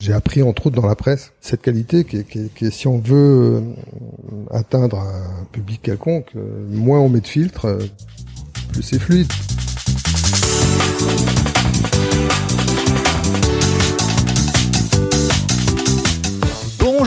[0.00, 2.70] J'ai appris, entre autres dans la presse, cette qualité qui est, qui est- qui est,
[2.70, 3.14] si on veut
[3.56, 3.60] euh,
[4.50, 7.78] atteindre un public quelconque, euh, moins on met de filtres, euh,
[8.72, 9.32] plus c'est fluide.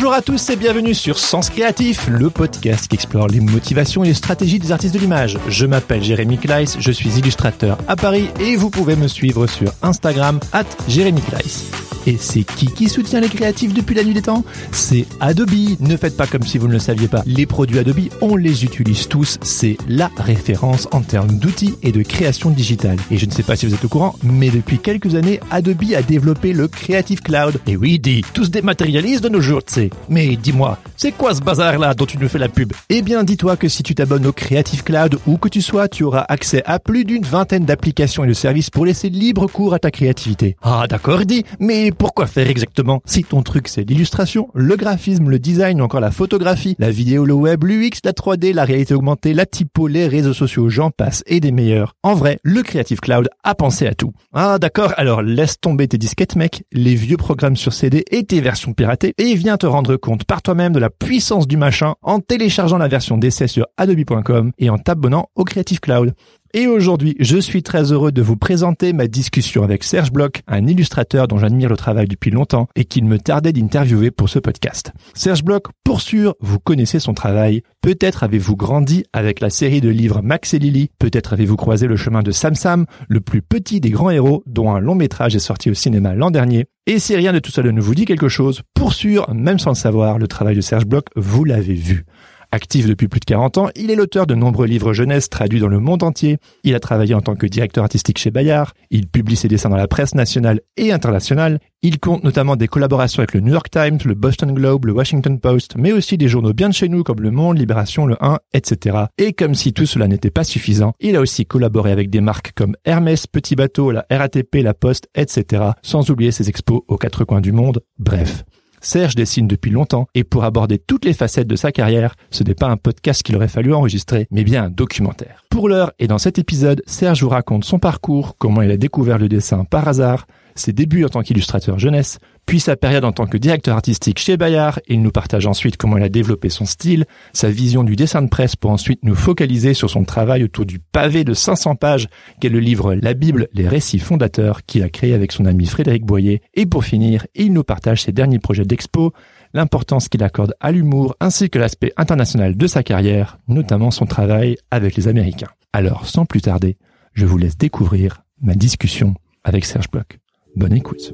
[0.09, 4.07] Bonjour à tous et bienvenue sur Sens Créatif, le podcast qui explore les motivations et
[4.07, 5.37] les stratégies des artistes de l'image.
[5.47, 9.71] Je m'appelle Jérémy Kleiss, je suis illustrateur à Paris et vous pouvez me suivre sur
[9.83, 11.65] Instagram at Jérémy Kleiss.
[12.07, 14.43] Et c'est qui qui soutient les créatifs depuis la nuit des temps?
[14.71, 15.77] C'est Adobe.
[15.79, 17.21] Ne faites pas comme si vous ne le saviez pas.
[17.27, 19.37] Les produits Adobe, on les utilise tous.
[19.43, 22.97] C'est la référence en termes d'outils et de création digitale.
[23.11, 25.93] Et je ne sais pas si vous êtes au courant, mais depuis quelques années, Adobe
[25.95, 27.59] a développé le Creative Cloud.
[27.67, 29.89] Et oui, dit, tout se dématérialise de nos jours, tu sais.
[30.07, 32.73] Mais dis-moi, c'est quoi ce bazar-là dont tu nous fais la pub?
[32.89, 36.03] Eh bien, dis-toi que si tu t'abonnes au Creative Cloud, où que tu sois, tu
[36.03, 39.79] auras accès à plus d'une vingtaine d'applications et de services pour laisser libre cours à
[39.79, 40.55] ta créativité.
[40.61, 43.01] Ah, d'accord, dit, mais pourquoi faire exactement?
[43.05, 47.25] Si ton truc c'est l'illustration, le graphisme, le design ou encore la photographie, la vidéo,
[47.25, 51.23] le web, l'UX, la 3D, la réalité augmentée, la typo, les réseaux sociaux, j'en passe
[51.27, 51.95] et des meilleurs.
[52.03, 54.13] En vrai, le Creative Cloud a pensé à tout.
[54.33, 58.41] Ah d'accord, alors laisse tomber tes disquettes mec, les vieux programmes sur CD et tes
[58.41, 62.19] versions piratées et viens te rendre compte par toi-même de la puissance du machin en
[62.19, 66.13] téléchargeant la version d'essai sur adobe.com et en t'abonnant au Creative Cloud.
[66.55, 70.65] Et aujourd'hui, je suis très heureux de vous présenter ma discussion avec Serge Bloch, un
[70.65, 74.91] illustrateur dont j'admire le travail depuis longtemps et qu'il me tardait d'interviewer pour ce podcast.
[75.13, 77.61] Serge Bloch, pour sûr, vous connaissez son travail.
[77.81, 80.89] Peut-être avez-vous grandi avec la série de livres Max et Lily.
[80.97, 84.71] Peut-être avez-vous croisé le chemin de Sam Sam, le plus petit des grands héros, dont
[84.73, 86.65] un long métrage est sorti au cinéma l'an dernier.
[86.87, 89.69] Et si rien de tout cela ne vous dit quelque chose, pour sûr, même sans
[89.69, 92.05] le savoir, le travail de Serge Bloch, vous l'avez vu.
[92.51, 95.67] Actif depuis plus de 40 ans, il est l'auteur de nombreux livres jeunesse traduits dans
[95.67, 96.37] le monde entier.
[96.63, 98.73] Il a travaillé en tant que directeur artistique chez Bayard.
[98.89, 101.59] Il publie ses dessins dans la presse nationale et internationale.
[101.83, 105.39] Il compte notamment des collaborations avec le New York Times, le Boston Globe, le Washington
[105.39, 108.39] Post, mais aussi des journaux bien de chez nous comme Le Monde, Libération, Le 1,
[108.53, 108.97] etc.
[109.19, 112.53] Et comme si tout cela n'était pas suffisant, il a aussi collaboré avec des marques
[112.55, 115.63] comme Hermès, Petit Bateau, la RATP, la Poste, etc.
[115.83, 117.81] Sans oublier ses expos aux quatre coins du monde.
[117.99, 118.43] Bref.
[118.81, 122.55] Serge dessine depuis longtemps et pour aborder toutes les facettes de sa carrière, ce n'est
[122.55, 125.43] pas un podcast qu'il aurait fallu enregistrer, mais bien un documentaire.
[125.49, 129.17] Pour l'heure et dans cet épisode, Serge vous raconte son parcours, comment il a découvert
[129.17, 130.27] le dessin par hasard,
[130.59, 134.37] ses débuts en tant qu'illustrateur jeunesse, puis sa période en tant que directeur artistique chez
[134.37, 134.79] Bayard.
[134.87, 138.27] Il nous partage ensuite comment il a développé son style, sa vision du dessin de
[138.29, 142.07] presse pour ensuite nous focaliser sur son travail autour du pavé de 500 pages
[142.39, 146.05] qu'est le livre La Bible, les récits fondateurs qu'il a créé avec son ami Frédéric
[146.05, 146.41] Boyer.
[146.55, 149.13] Et pour finir, il nous partage ses derniers projets d'expo,
[149.53, 154.57] l'importance qu'il accorde à l'humour ainsi que l'aspect international de sa carrière, notamment son travail
[154.71, 155.49] avec les Américains.
[155.73, 156.77] Alors, sans plus tarder,
[157.13, 160.19] je vous laisse découvrir ma discussion avec Serge Bloch.
[160.59, 161.13] Bonne écoute.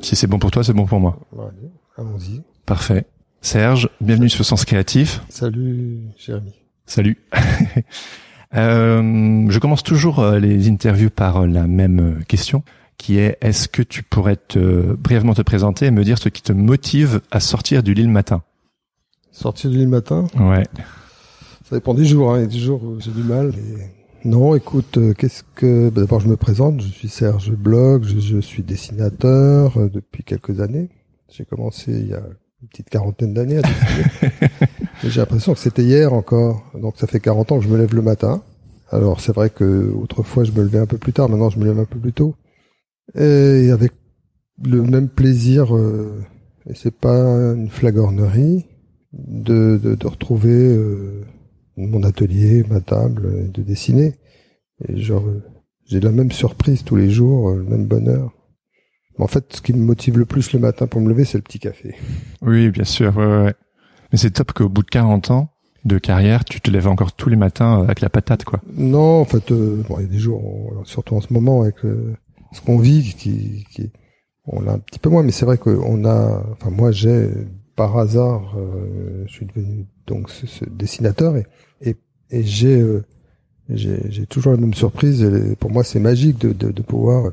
[0.00, 1.20] Si c'est bon pour toi, c'est bon pour moi.
[1.32, 2.42] Allez, allons-y.
[2.64, 3.04] Parfait.
[3.40, 5.22] Serge, bienvenue sur Sens Créatif.
[5.28, 6.52] Salut Jérémy.
[6.86, 7.18] Salut.
[8.54, 12.62] Euh, je commence toujours euh, les interviews par euh, la même question,
[12.96, 16.42] qui est est-ce que tu pourrais te brièvement te présenter et me dire ce qui
[16.42, 18.42] te motive à sortir du lit le matin?
[19.32, 20.62] Sortir du lit le matin, Ouais.
[21.68, 22.32] ça dépend des jours.
[22.32, 22.38] Hein.
[22.38, 23.52] Il y a des jours où j'ai du mal.
[23.52, 23.95] Et...
[24.26, 25.88] Non, écoute, euh, qu'est-ce que...
[25.88, 26.80] bah, D'abord, je me présente.
[26.80, 28.02] Je suis Serge Bloch.
[28.02, 30.88] Je, je suis dessinateur euh, depuis quelques années.
[31.28, 32.22] J'ai commencé il y a
[32.60, 34.30] une petite quarantaine d'années à dessiner.
[35.04, 36.64] J'ai l'impression que c'était hier encore.
[36.74, 38.42] Donc ça fait 40 ans que je me lève le matin.
[38.90, 41.64] Alors c'est vrai que autrefois je me levais un peu plus tard, maintenant je me
[41.64, 42.34] lève un peu plus tôt.
[43.14, 43.92] Et avec
[44.64, 46.20] le même plaisir, euh,
[46.68, 47.20] et c'est pas
[47.54, 48.66] une flagornerie,
[49.12, 51.24] de, de, de retrouver euh,
[51.76, 54.14] mon atelier, ma table, et de dessiner.
[54.88, 55.42] Et genre, euh,
[55.86, 58.32] j'ai la même surprise tous les jours, euh, le même bonheur.
[59.18, 61.38] Mais en fait, ce qui me motive le plus le matin pour me lever, c'est
[61.38, 61.94] le petit café.
[62.42, 63.16] Oui, bien sûr.
[63.16, 63.54] Ouais, ouais, ouais.
[64.12, 65.48] Mais c'est top qu'au bout de 40 ans
[65.84, 68.60] de carrière, tu te lèves encore tous les matins avec la patate, quoi.
[68.76, 71.62] Non, en fait, euh, bon, il y a des jours, on- surtout en ce moment
[71.62, 72.14] avec euh,
[72.52, 73.90] ce qu'on vit, qui, qui,
[74.46, 77.28] on l'a un petit peu moins, mais c'est vrai qu'on a, enfin moi j'ai
[77.76, 81.46] par hasard, euh, je suis devenu donc ce, ce dessinateur et
[82.30, 83.04] et, j'ai euh,
[83.68, 85.22] j'ai toujours la même surprise.
[85.22, 87.32] Et pour moi, c'est magique de, de, de, pouvoir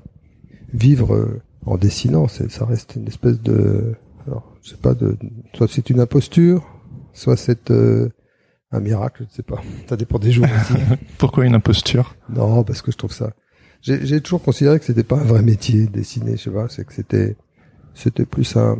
[0.74, 2.28] vivre euh, en dessinant.
[2.28, 3.96] Ça reste une espèce de,
[4.28, 5.18] alors, je sais pas, de,
[5.54, 6.66] soit c'est une imposture,
[7.14, 8.10] soit c'est euh,
[8.72, 9.62] un miracle, je sais pas.
[9.90, 10.82] Ça dépend des jours aussi.
[11.18, 12.16] Pourquoi une imposture?
[12.30, 13.34] Non, parce que je trouve ça.
[13.82, 16.70] J'ai toujours considéré que c'était pas un vrai métier dessiner, je sais pas.
[16.70, 17.36] C'est que c'était,
[17.94, 18.78] c'était plus un.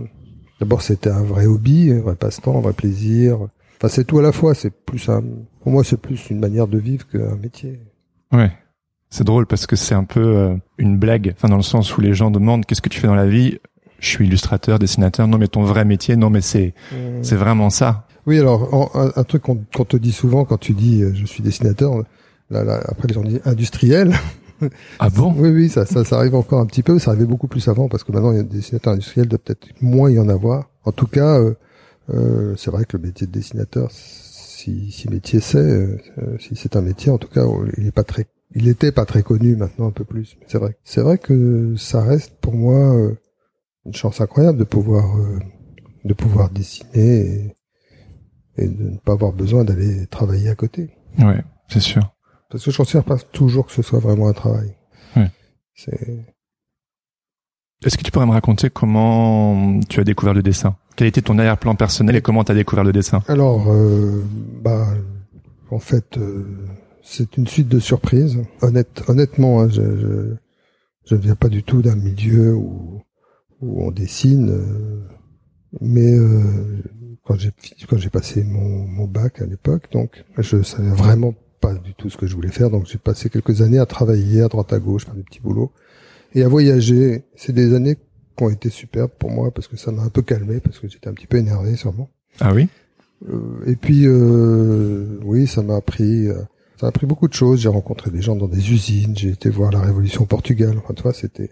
[0.62, 3.50] D'abord, c'était un vrai hobby, un vrai passe-temps, un vrai plaisir.
[3.84, 4.56] Enfin, c'est tout à la fois.
[4.56, 5.22] C'est plus un.
[5.62, 7.82] Pour moi, c'est plus une manière de vivre qu'un métier.
[8.32, 8.52] Ouais.
[9.10, 12.02] C'est drôle parce que c'est un peu euh, une blague, enfin dans le sens où
[12.02, 13.60] les gens demandent qu'est-ce que tu fais dans la vie?
[14.00, 15.28] Je suis illustrateur, dessinateur.
[15.28, 17.24] Non, mais ton vrai métier, non, mais c'est mmh.
[17.24, 18.08] c'est vraiment ça.
[18.26, 21.94] Oui, alors un, truc qu'on te dit souvent quand tu dis euh, je suis dessinateur,
[22.50, 24.16] là, là, après les gens disent industriel.
[25.00, 25.36] Ah bon?
[25.36, 26.98] Oui, oui, ça, ça, ça, arrive encore un petit peu.
[26.98, 29.40] Ça arrivait beaucoup plus avant parce que maintenant il y a des dessinateurs industriels, doit
[29.40, 30.70] peut-être moins y en avoir.
[30.86, 31.56] En tout cas, euh,
[32.10, 35.98] euh, c'est vrai que le métier de dessinateur, si, si métier c'est, euh,
[36.40, 37.46] si c'est un métier, en tout cas,
[37.78, 39.56] il est pas très, il était pas très connu.
[39.56, 40.38] Maintenant un peu plus.
[40.48, 40.78] C'est vrai.
[40.84, 42.96] C'est vrai que ça reste pour moi
[43.86, 45.18] une chance incroyable de pouvoir,
[46.06, 46.90] de pouvoir dessiner.
[46.96, 47.56] Et,
[48.58, 50.92] et de ne pas avoir besoin d'aller travailler à côté.
[51.18, 52.16] Ouais, c'est sûr.
[52.50, 54.76] Parce que je considère pas toujours que ce soit vraiment un travail.
[55.16, 55.32] Ouais.
[55.74, 56.24] C'est.
[57.86, 60.76] Est-ce que tu pourrais me raconter comment tu as découvert le dessin?
[60.96, 63.22] Quel était ton arrière-plan personnel et comment tu as découvert le dessin?
[63.28, 64.24] Alors, euh,
[64.62, 64.88] bah,
[65.70, 66.46] en fait, euh,
[67.02, 68.40] c'est une suite de surprises.
[68.62, 70.36] Honnête, honnêtement, hein, je, je,
[71.06, 73.02] je, ne viens pas du tout d'un milieu où,
[73.62, 75.02] où on dessine, euh,
[75.82, 76.42] mais euh,
[77.26, 77.52] quand j'ai
[77.90, 82.10] quand j'ai passé mon, mon bac à l'époque, donc je savais vraiment pas du tout
[82.10, 84.80] ce que je voulais faire, donc j'ai passé quelques années à travailler à droite à
[84.80, 85.72] gauche, faire des petits boulots
[86.34, 87.24] et à voyager.
[87.36, 87.96] C'est des années
[88.38, 90.88] qui ont été superbes pour moi parce que ça m'a un peu calmé parce que
[90.88, 92.10] j'étais un petit peu énervé sûrement.
[92.40, 92.68] Ah oui?
[93.30, 96.40] Euh, et puis euh, oui, ça m'a appris euh,
[96.78, 97.62] ça m'a appris beaucoup de choses.
[97.62, 100.76] J'ai rencontré des gens dans des usines, j'ai été voir la révolution au Portugal.
[100.78, 101.52] Enfin, tu vois, c'était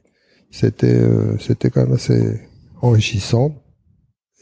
[0.49, 2.41] c'était euh, c'était quand même assez
[2.81, 3.55] enrichissant.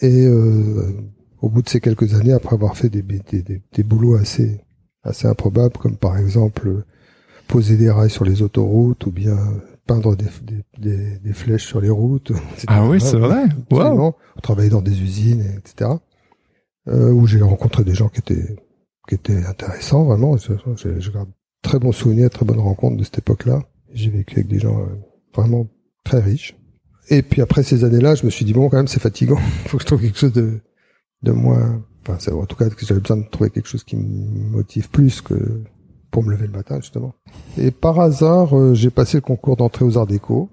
[0.02, 0.94] Et euh,
[1.42, 4.62] au bout de ces quelques années, après avoir fait des, des, des, des boulots assez,
[5.04, 6.86] assez improbables, comme par exemple
[7.48, 9.38] poser des rails sur les autoroutes ou bien
[9.90, 10.28] peindre des,
[10.78, 12.32] des, des flèches sur les routes.
[12.54, 12.66] Etc.
[12.68, 13.46] Ah oui, c'est vrai.
[13.72, 14.16] Wow.
[14.38, 15.92] On travaillait dans des usines, etc.
[16.88, 18.56] Euh, où j'ai rencontré des gens qui étaient
[19.08, 20.38] qui étaient intéressants vraiment.
[20.38, 20.54] Je,
[21.00, 21.30] je, garde
[21.64, 23.64] très bons souvenirs, très bonnes rencontres de cette époque-là.
[23.92, 24.86] J'ai vécu avec des gens euh,
[25.34, 25.68] vraiment
[26.04, 26.56] très riches.
[27.10, 29.40] Et puis après ces années-là, je me suis dit bon, quand même, c'est fatigant.
[29.64, 30.60] Il faut que je trouve quelque chose de
[31.24, 31.84] de moins.
[32.08, 35.64] Enfin, en tout cas, j'avais besoin de trouver quelque chose qui me motive plus que
[36.12, 37.14] pour me lever le matin, justement.
[37.58, 40.50] Et par hasard, euh, j'ai passé le concours d'entrée aux Arts Déco.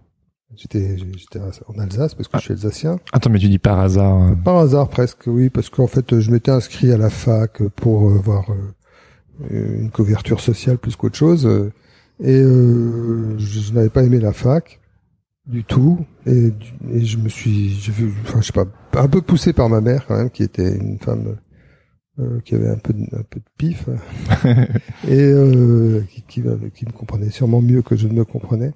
[0.54, 2.98] J'étais, j'étais en Alsace parce que je suis alsacien.
[3.12, 4.38] Attends, mais tu dis par hasard hein.
[4.42, 8.14] Par hasard presque, oui, parce qu'en fait, je m'étais inscrit à la fac pour euh,
[8.14, 8.46] voir
[9.50, 11.46] euh, une couverture sociale plus qu'autre chose.
[12.22, 14.80] Et je n'avais pas aimé la fac
[15.46, 16.50] du tout et,
[16.90, 17.78] et je me suis
[18.22, 18.64] enfin je sais pas
[18.94, 21.36] un peu poussé par ma mère quand même qui était une femme
[22.18, 23.88] euh, qui avait un peu de, un peu de pif
[25.06, 26.42] et euh, qui, qui,
[26.74, 28.72] qui, me comprenait sûrement mieux que je ne me comprenais.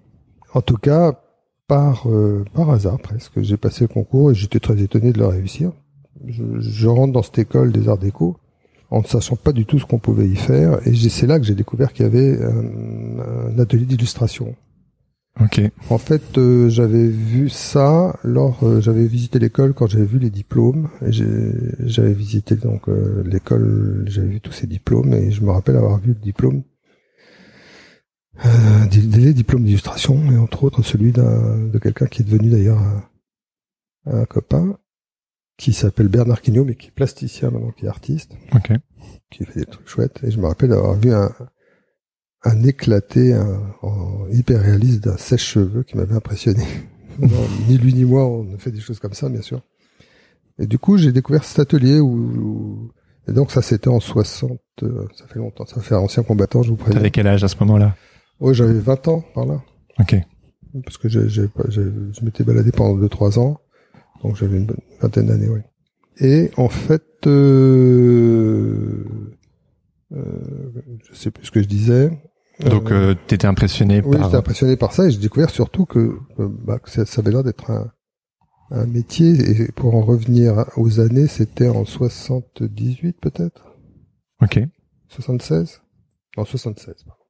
[0.53, 1.19] En tout cas
[1.67, 5.27] par euh, par hasard presque j'ai passé le concours et j'étais très étonné de le
[5.27, 5.73] réussir.
[6.27, 8.37] Je, je, rentre dans cette école des arts déco
[8.91, 11.47] en ne sachant pas du tout ce qu'on pouvait y faire et c'est là que
[11.47, 14.55] j'ai découvert qu'il y avait un, un atelier d'illustration
[15.39, 15.61] Ok.
[15.89, 20.31] En fait, euh, j'avais vu ça lors, euh, j'avais visité l'école quand j'avais vu les
[20.31, 20.91] diplômes.
[21.03, 25.99] J'avais visité donc euh, l'école, j'avais vu tous ces diplômes et je me rappelle avoir
[25.99, 26.63] vu le diplôme,
[28.45, 33.03] les diplômes d'illustration et entre autres celui de quelqu'un qui est devenu d'ailleurs un,
[34.07, 34.79] un, copain
[35.57, 38.73] qui s'appelle Bernard Quignot mais qui est plasticien maintenant, qui est artiste, Ok.
[39.31, 40.21] qui fait des trucs chouettes.
[40.25, 41.31] Et je me rappelle avoir vu un,
[42.43, 43.39] un éclaté
[43.83, 46.65] en hyper réaliste d'un sèche-cheveux qui m'avait impressionné.
[47.69, 49.63] ni lui ni moi, on a fait des choses comme ça, bien sûr.
[50.59, 52.91] Et du coup, j'ai découvert cet atelier où,
[53.27, 56.71] et donc ça c'était en 60, euh, ça fait longtemps, ça fait ancien combattant, je
[56.71, 56.99] vous préviens.
[56.99, 57.97] T'avais quel âge à ce moment-là?
[58.41, 59.63] Oui, j'avais 20 ans par là.
[59.99, 60.17] Ok.
[60.85, 63.61] Parce que j'ai, j'ai, je m'étais baladé pendant 2-3 ans,
[64.23, 65.61] donc j'avais une bonne vingtaine d'années, oui.
[66.19, 69.05] Et en fait, euh,
[70.13, 70.23] euh,
[71.11, 72.11] je sais plus ce que je disais.
[72.69, 74.25] Donc, euh, tu étais impressionné oui, par...
[74.25, 77.43] j'étais impressionné par ça et j'ai découvert surtout que, bah, que ça, ça, avait l'air
[77.43, 77.91] d'être un,
[78.71, 79.31] un, métier.
[79.31, 83.77] Et pour en revenir aux années, c'était en 78 peut-être?
[84.43, 84.61] Ok.
[85.09, 85.81] 76
[86.37, 87.21] En 76, pardon.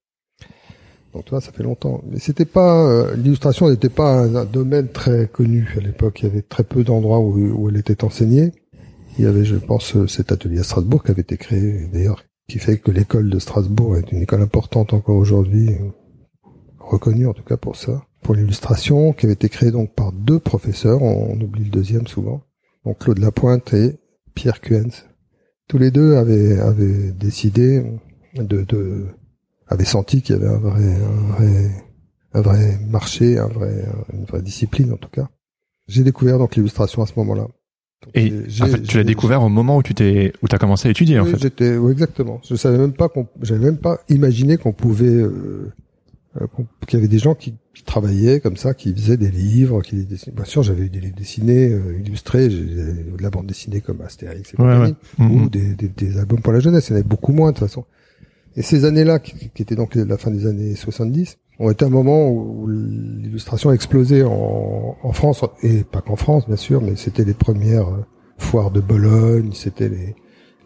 [1.12, 2.02] Donc toi, ça fait longtemps.
[2.06, 6.20] Mais c'était pas euh, l'illustration n'était pas un, un, domaine très connu à l'époque.
[6.20, 8.52] Il y avait très peu d'endroits où, où, elle était enseignée.
[9.18, 12.59] Il y avait, je pense, cet atelier à Strasbourg qui avait été créé, d'ailleurs, qui
[12.59, 15.71] fait que l'école de Strasbourg est une école importante encore aujourd'hui,
[16.80, 20.40] reconnue en tout cas pour ça, pour l'illustration, qui avait été créée donc par deux
[20.40, 22.42] professeurs, on, oublie le deuxième souvent,
[22.85, 24.00] donc Claude Lapointe et
[24.35, 25.07] Pierre Cuens.
[25.69, 27.85] Tous les deux avaient, avaient décidé
[28.35, 29.07] de, de
[29.69, 31.71] avaient senti qu'il y avait un vrai, un vrai,
[32.33, 35.28] un vrai marché, un vrai, une vraie discipline en tout cas.
[35.87, 37.47] J'ai découvert donc l'illustration à ce moment-là.
[38.14, 40.90] Et en fait, tu l'as découvert au moment où tu t'es, où t'as commencé à
[40.90, 41.42] étudier, oui, en fait.
[41.42, 42.40] J'étais, oui, exactement.
[42.49, 45.71] Je savais même pas qu'on, j'avais même pas imaginé qu'on pouvait, euh,
[46.40, 46.47] euh
[46.87, 50.04] qu'il y avait des gens qui, qui, travaillaient comme ça, qui faisaient des livres, qui
[50.04, 50.35] dessinaient.
[50.35, 54.54] Bien sûr, j'avais eu des livres dessinés, euh, illustrés, de la bande dessinée comme Astérix
[54.54, 55.50] et ouais, ou mm-hmm.
[55.50, 56.88] des, des, des, albums pour la jeunesse.
[56.88, 57.85] Il y en avait beaucoup moins de toute façon.
[58.57, 61.90] Et ces années-là, qui, qui étaient donc la fin des années 70, ont été un
[61.90, 66.97] moment où l'illustration a explosé en, en, France, et pas qu'en France bien sûr, mais
[66.97, 68.04] c'était les premières euh,
[68.38, 70.16] foires de Bologne, c'était les,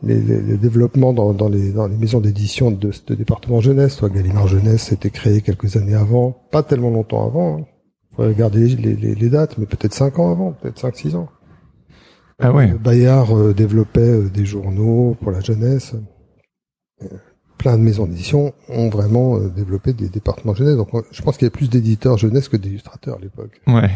[0.05, 3.97] les, les, développements dans, dans, les, dans les maisons d'édition de ce département jeunesse.
[3.97, 7.59] Toi, Gallimard Jeunesse s'était créé quelques années avant, pas tellement longtemps avant.
[7.59, 7.64] Hein.
[8.14, 11.29] Faut regarder les, les, dates, mais peut-être cinq ans avant, peut-être cinq, six ans.
[12.38, 12.71] Ah ouais.
[12.71, 15.95] Euh, Bayard euh, développait des journaux pour la jeunesse
[17.64, 20.76] plein de maisons d'édition ont vraiment euh, développé des départements jeunesse.
[20.76, 23.59] Donc, je pense qu'il y a plus d'éditeurs jeunesse que d'illustrateurs à l'époque.
[23.66, 23.90] Ouais,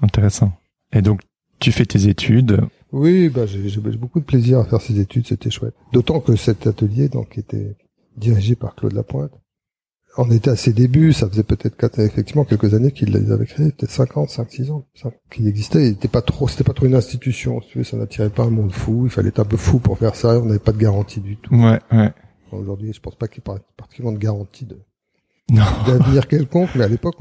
[0.00, 0.54] intéressant.
[0.94, 1.20] Et donc,
[1.58, 2.62] tu fais tes études.
[2.92, 5.74] Oui, bah, j'ai beaucoup de plaisir à faire ces études, c'était chouette.
[5.92, 7.76] D'autant que cet atelier, donc, était
[8.16, 9.32] dirigé par Claude Lapointe.
[10.16, 13.70] On était à ses débuts, ça faisait peut-être effectivement quelques années qu'il les avait créés,
[13.70, 14.86] peut-être 50, 5, 6 ans,
[15.30, 15.88] qu'il existait.
[15.88, 19.02] Il était pas trop, c'était pas trop une institution, ça n'attirait pas un monde fou,
[19.04, 21.36] il fallait être un peu fou pour faire ça, on n'avait pas de garantie du
[21.36, 21.54] tout.
[21.54, 22.12] Ouais, ouais.
[22.52, 24.78] Aujourd'hui, je pense pas qu'il y ait particulièrement de garantie de
[25.86, 27.16] d'avenir quelconque, mais à l'époque,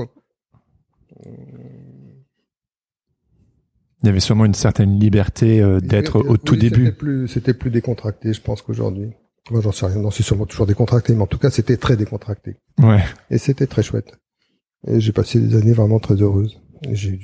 [4.01, 6.85] il y avait sûrement une certaine liberté euh, d'être au tout début.
[6.85, 9.11] C'était plus, c'était plus décontracté, je pense qu'aujourd'hui.
[9.51, 9.97] Moi, j'en sais rien.
[9.97, 12.57] Non, c'est sûrement toujours décontracté, mais en tout cas, c'était très décontracté.
[12.77, 13.03] Ouais.
[13.29, 14.19] Et c'était très chouette.
[14.87, 16.61] Et j'ai passé des années vraiment très heureuses.
[16.91, 17.19] J'ai,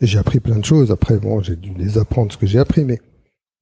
[0.00, 0.90] j'ai appris plein de choses.
[0.90, 3.00] Après, bon, j'ai dû les apprendre ce que j'ai appris, mais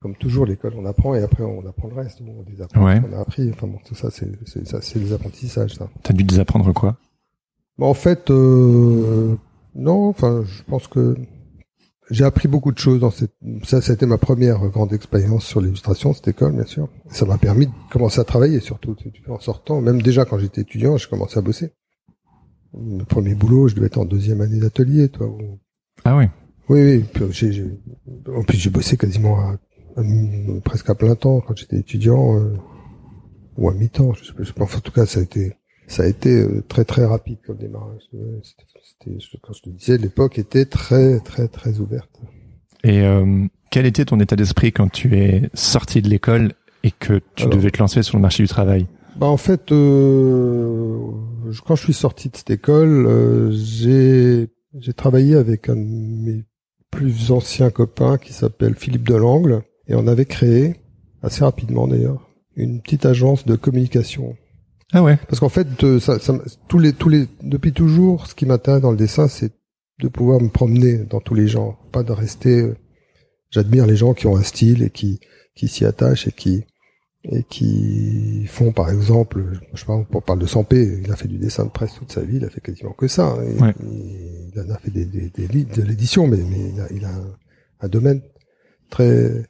[0.05, 2.21] comme toujours, l'école, on apprend et après on apprend le reste.
[2.21, 3.49] on a appris.
[3.49, 4.29] Enfin bon, tout ça, c'est
[4.67, 5.77] ça, c'est des apprentissages.
[5.77, 5.89] Ça.
[6.03, 6.99] T'as dû désapprendre quoi?
[7.79, 9.35] Bon, En fait, euh,
[9.75, 10.09] non.
[10.09, 11.17] Enfin, je pense que
[12.11, 13.33] j'ai appris beaucoup de choses dans cette.
[13.63, 16.91] Ça, c'était ma première grande expérience sur l'illustration, cette école, bien sûr.
[17.09, 18.95] Ça m'a permis de commencer à travailler, surtout
[19.29, 19.81] en sortant.
[19.81, 21.73] Même déjà quand j'étais étudiant, j'ai commencé à bosser.
[22.75, 25.35] Le premier boulot, je devais être en deuxième année d'atelier, toi.
[26.05, 26.27] Ah oui.
[26.69, 27.05] Oui, oui.
[27.31, 27.65] Puis j'ai,
[28.37, 29.57] en plus, j'ai bossé quasiment à
[30.65, 32.55] presque à plein temps quand j'étais étudiant euh,
[33.57, 34.13] ou à mi-temps.
[34.15, 37.05] Je, sais pas, en tout cas, ça a été ça a été euh, très très
[37.05, 38.03] rapide comme démarrage.
[38.43, 42.21] C'était, quand je te disais, l'époque était très très très ouverte.
[42.83, 47.21] Et euh, quel était ton état d'esprit quand tu es sorti de l'école et que
[47.35, 48.87] tu devais te lancer sur le marché du travail?
[49.17, 50.99] Bah en fait, euh,
[51.67, 54.49] quand je suis sorti de cette école, j'ai
[54.79, 56.45] j'ai travaillé avec un de mes
[56.91, 60.77] plus anciens copains qui s'appelle Philippe Delangle et on avait créé,
[61.23, 64.37] assez rapidement d'ailleurs, une petite agence de communication.
[64.93, 65.19] Ah ouais.
[65.29, 66.35] Parce qu'en fait, ça, ça,
[66.69, 69.53] tous les, tous les, depuis toujours, ce qui m'intéresse dans le dessin, c'est
[70.01, 72.61] de pouvoir me promener dans tous les genres, pas de rester.
[72.61, 72.77] Euh,
[73.51, 75.21] j'admire les gens qui ont un style et qui,
[75.55, 76.65] qui s'y attachent et qui,
[77.25, 81.29] et qui font par exemple, je sais pas, on parle de Sampé, il a fait
[81.29, 83.29] du dessin de presse toute sa vie, il a fait quasiment que ça.
[83.29, 83.73] Hein,
[84.53, 87.05] il en a fait des, des, des livres de l'édition, mais, mais il a, il
[87.05, 87.37] a un,
[87.81, 88.21] un, domaine
[88.91, 89.45] très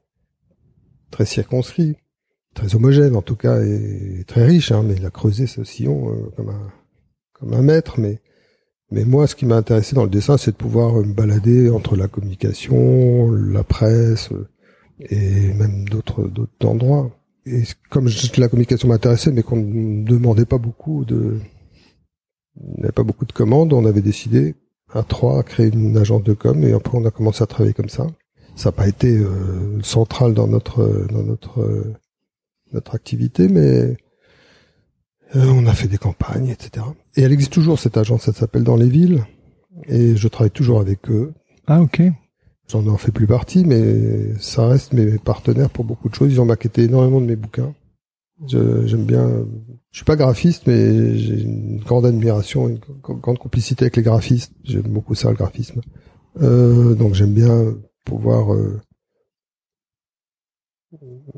[1.14, 1.94] très circonscrit,
[2.54, 6.10] très homogène en tout cas, et très riche, hein, mais il a creusé ce sillon
[6.10, 6.72] euh, comme un
[7.32, 8.00] comme un maître.
[8.00, 8.20] Mais
[8.90, 11.94] mais moi, ce qui m'a intéressé dans le dessin, c'est de pouvoir me balader entre
[11.96, 14.30] la communication, la presse
[14.98, 17.10] et même d'autres d'autres endroits.
[17.46, 21.38] Et comme la communication m'intéressait, mais qu'on ne demandait pas beaucoup de,
[22.56, 24.56] n'avait pas beaucoup de commandes, on avait décidé
[24.92, 27.74] à trois à créer une agence de com et après on a commencé à travailler
[27.74, 28.06] comme ça
[28.56, 31.94] ça n'a pas été euh, central dans notre dans notre euh,
[32.72, 33.96] notre activité, mais
[35.36, 36.86] euh, on a fait des campagnes, etc.
[37.16, 39.24] Et elle existe toujours cette agence, elle s'appelle Dans les villes,
[39.86, 41.32] et je travaille toujours avec eux.
[41.66, 42.02] Ah ok.
[42.68, 46.32] J'en en fais plus partie, mais ça reste mes partenaires pour beaucoup de choses.
[46.32, 47.74] Ils ont maquetté énormément de mes bouquins.
[48.46, 49.30] J'aime bien.
[49.90, 54.52] Je suis pas graphiste, mais j'ai une grande admiration, une grande complicité avec les graphistes.
[54.64, 55.82] J'aime beaucoup ça, le graphisme.
[56.42, 58.80] Euh, donc j'aime bien pouvoir euh,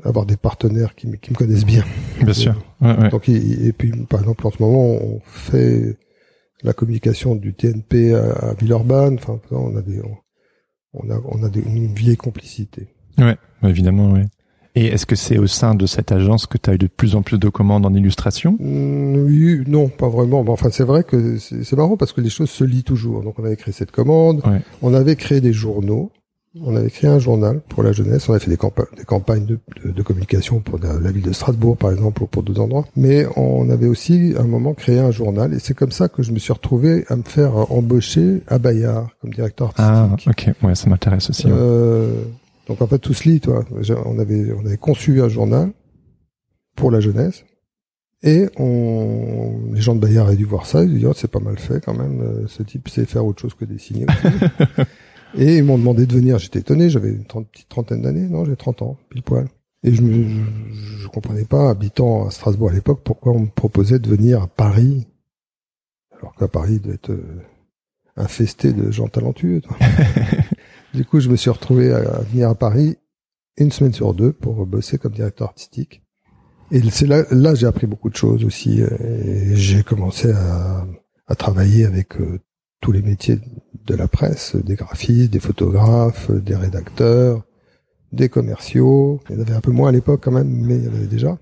[0.03, 1.83] avoir des partenaires qui, qui, me connaissent bien.
[2.21, 2.55] Bien sûr.
[2.81, 5.97] Donc, et, puis, par exemple, en ce moment, on fait
[6.63, 9.15] la communication du TNP à, Villeurbanne.
[9.15, 10.01] Enfin, on a des,
[10.93, 12.87] on, a, on a des, une vieille complicité.
[13.17, 14.25] Ouais, évidemment, ouais.
[14.75, 17.15] Et est-ce que c'est au sein de cette agence que tu as eu de plus
[17.15, 18.57] en plus de commandes en illustration?
[18.59, 20.43] Mm, Oui, non, pas vraiment.
[20.43, 23.23] Bon, enfin, c'est vrai que c'est c'est marrant parce que les choses se lient toujours.
[23.23, 24.61] Donc, on avait créé cette commande, Ouais.
[24.83, 26.11] on avait créé des journaux,
[26.63, 29.45] on avait créé un journal pour la jeunesse, on avait fait des, campa- des campagnes
[29.45, 32.61] de, de- de communication pour la, la ville de Strasbourg, par exemple, ou pour d'autres
[32.61, 32.85] endroits.
[32.95, 36.23] Mais on avait aussi, à un moment, créé un journal, et c'est comme ça que
[36.23, 40.49] je me suis retrouvé à me faire embaucher à Bayard comme directeur Ah, artistique.
[40.61, 40.67] ok.
[40.67, 41.47] Ouais, ça m'intéresse aussi.
[41.47, 41.53] ouais.
[41.55, 42.11] Euh,
[42.67, 43.63] donc en fait tout se lit, toi.
[44.05, 45.71] On avait on avait conçu un journal
[46.75, 47.45] pour la jeunesse
[48.23, 51.31] et on les gens de Bayard avaient dû voir ça, ils ont dit oh, c'est
[51.31, 52.19] pas mal fait quand même.
[52.21, 54.05] euh, Ce type sait faire autre chose que dessiner.
[55.35, 56.37] et ils m'ont demandé de venir.
[56.39, 56.89] J'étais étonné.
[56.89, 59.47] J'avais une petite trentaine d'années, non J'ai 30 ans, pile poil.
[59.83, 63.47] Et je, me, je, je comprenais pas, habitant à Strasbourg à l'époque, pourquoi on me
[63.47, 65.07] proposait de venir à Paris,
[66.17, 67.41] alors qu'à Paris il doit être euh,
[68.15, 69.61] infesté de gens talentueux.
[70.93, 72.97] Du coup, je me suis retrouvé à venir à Paris
[73.57, 76.01] une semaine sur deux pour bosser comme directeur artistique.
[76.71, 78.81] Et c'est là, là j'ai appris beaucoup de choses aussi.
[78.81, 78.87] euh,
[79.51, 80.87] Et j'ai commencé à,
[81.27, 82.39] à travailler avec euh,
[82.81, 83.39] tous les métiers
[83.85, 87.43] de la presse, des graphistes, des photographes, des rédacteurs,
[88.11, 89.21] des commerciaux.
[89.29, 90.93] Il y en avait un peu moins à l'époque quand même, mais il y en
[90.93, 91.37] avait déjà.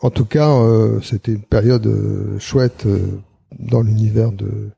[0.00, 3.20] En tout cas, euh, c'était une période euh, chouette euh,
[3.58, 4.70] dans l'univers de,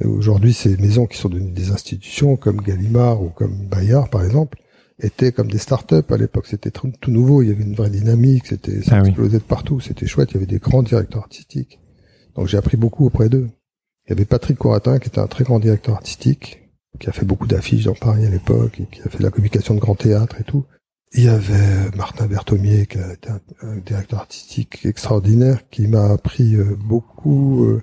[0.00, 4.24] et aujourd'hui, ces maisons qui sont devenues des institutions comme Gallimard ou comme Bayard, par
[4.24, 4.58] exemple,
[4.98, 6.46] étaient comme des start-up à l'époque.
[6.46, 7.42] C'était tout, tout nouveau.
[7.42, 8.46] Il y avait une vraie dynamique.
[8.48, 9.08] C'était, ça Ah oui.
[9.08, 9.80] explosait de partout.
[9.80, 10.30] C'était chouette.
[10.32, 11.78] Il y avait des grands directeurs artistiques.
[12.34, 13.48] Donc j'ai appris beaucoup auprès d'eux.
[14.06, 16.62] Il y avait Patrick Coratin qui était un très grand directeur artistique,
[17.00, 19.30] qui a fait beaucoup d'affiches dans Paris à l'époque et qui a fait de la
[19.30, 20.64] communication de grand théâtre et tout.
[21.12, 26.10] Il y avait Martin Berthomier qui a été un, un directeur artistique extraordinaire qui m'a
[26.10, 27.82] appris euh, beaucoup, euh,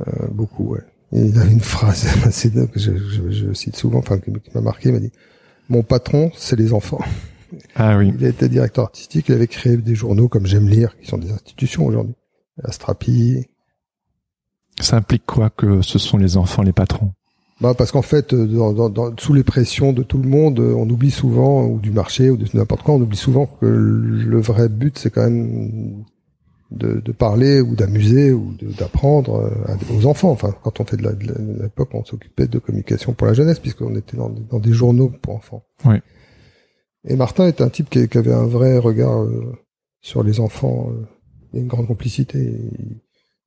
[0.00, 0.82] euh, beaucoup, ouais.
[1.10, 4.60] Il a une phrase assez dingue que je, je, je cite souvent, enfin qui m'a
[4.60, 4.88] marqué.
[4.88, 5.12] Il m'a dit
[5.68, 7.00] "Mon patron, c'est les enfants."
[7.74, 8.14] Ah oui.
[8.18, 9.28] Il été directeur artistique.
[9.28, 12.14] Il avait créé des journaux comme J'aime lire, qui sont des institutions aujourd'hui.
[12.64, 13.46] Astrapi.
[14.80, 17.12] Ça implique quoi que ce sont les enfants les patrons?
[17.60, 20.58] Bah parce qu'en fait, euh, dans, dans- dans- sous les pressions de tout le monde,
[20.58, 23.66] euh, on oublie souvent, ou du marché, ou de n'importe quoi, on oublie souvent que
[23.66, 26.02] le vrai but, c'est quand même
[26.72, 29.36] de, de parler ou d'amuser ou d'apprendre
[29.68, 30.30] euh, aux enfants.
[30.30, 31.12] Enfin, quand on fait de la-
[31.62, 35.12] l'époque, on s'occupait de communication pour la jeunesse, puisqu'on était dans, des- dans des journaux
[35.22, 35.62] pour enfants.
[35.84, 35.96] Oui.
[37.04, 39.52] Et Martin est un type qui, qui avait un vrai regard euh,
[40.00, 40.90] sur les enfants.
[40.90, 41.06] euh,
[41.54, 42.56] a une grande complicité.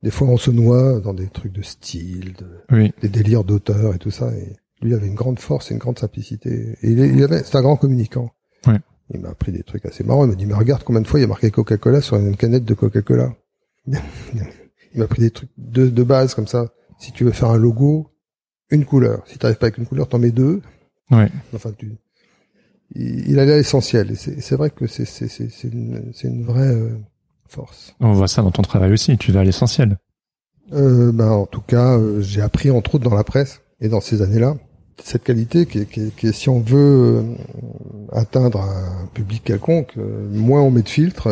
[0.06, 2.92] Des fois, on se noie dans des trucs de style, de, Oui.
[3.02, 4.30] des délires d'auteur et tout ça.
[4.36, 6.76] Et lui avait une grande force et une grande simplicité.
[6.82, 8.30] Et il, avait, c'est un grand communicant.
[8.68, 8.78] Ouais.
[9.12, 10.24] Il m'a appris des trucs assez marrants.
[10.24, 12.36] Il m'a dit, mais regarde combien de fois il y a marqué Coca-Cola sur une
[12.36, 13.34] canette de Coca-Cola.
[13.88, 13.98] il
[14.94, 16.72] m'a appris des trucs de, de base comme ça.
[17.00, 18.08] Si tu veux faire un logo,
[18.70, 19.24] une couleur.
[19.26, 20.62] Si tu n'arrives pas avec une couleur, t'en mets deux.
[21.10, 21.32] Ouais.
[21.52, 21.90] Enfin, tu,
[22.94, 24.12] il, il allait à l'essentiel.
[24.12, 26.96] Et c'est, vrai que c'est, c'est, c'est, c'est une, c'est une vraie euh,
[27.48, 27.94] force.
[28.00, 29.16] On voit ça dans ton travail aussi.
[29.18, 29.98] Tu vas à l'essentiel.
[30.72, 34.00] Euh, ben, en tout cas, euh, j'ai appris entre autres dans la presse et dans
[34.00, 34.56] ces années-là
[35.04, 37.22] cette qualité qui est, qui est- qui est, si on veut euh,
[38.12, 41.28] atteindre un public quelconque, euh, moins on met de filtres,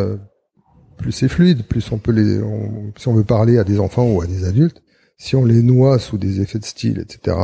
[0.99, 4.07] plus c'est fluide, plus on peut les, on- si on veut parler à des enfants
[4.07, 4.83] ou à des adultes,
[5.17, 7.37] si on les noie sous des effets de style, etc.,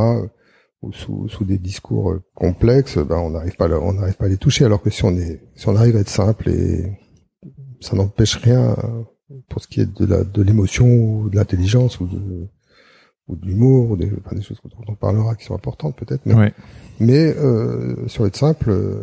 [0.83, 4.37] ou sous, sous des discours complexes, ben on n'arrive pas, on n'arrive pas à les
[4.39, 4.65] toucher.
[4.67, 6.91] Alors que si on est, si on arrive à être simple et
[7.81, 12.01] ça n'empêche rien euh, pour ce qui est de la, de l'émotion ou de l'intelligence
[12.01, 12.49] ou de,
[13.29, 16.23] ou de l'humour ou des, enfin, des choses dont on parlera qui sont importantes peut-être.
[16.27, 16.53] Mais, Ouais.
[16.99, 19.03] mais euh, sur être simple, euh,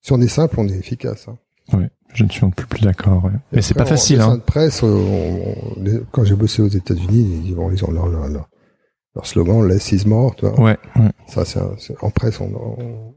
[0.00, 1.26] si on est simple, on est efficace.
[1.28, 1.36] hein.
[1.76, 1.90] Ouais.
[2.14, 3.24] Je ne suis plus, plus d'accord.
[3.24, 3.32] Ouais.
[3.52, 4.20] Mais c'est pas facile.
[4.20, 4.36] Hein.
[4.36, 8.06] de presse, on- on- les- quand j'ai bossé aux États-Unis, ils, bon, ils ont leur,
[8.06, 8.48] leur, leur,
[9.16, 10.58] leur slogan "Less is more", tu vois.
[10.60, 10.78] Ouais.
[10.96, 11.10] ouais.
[11.26, 13.14] Ça, c'est en presse, on, on-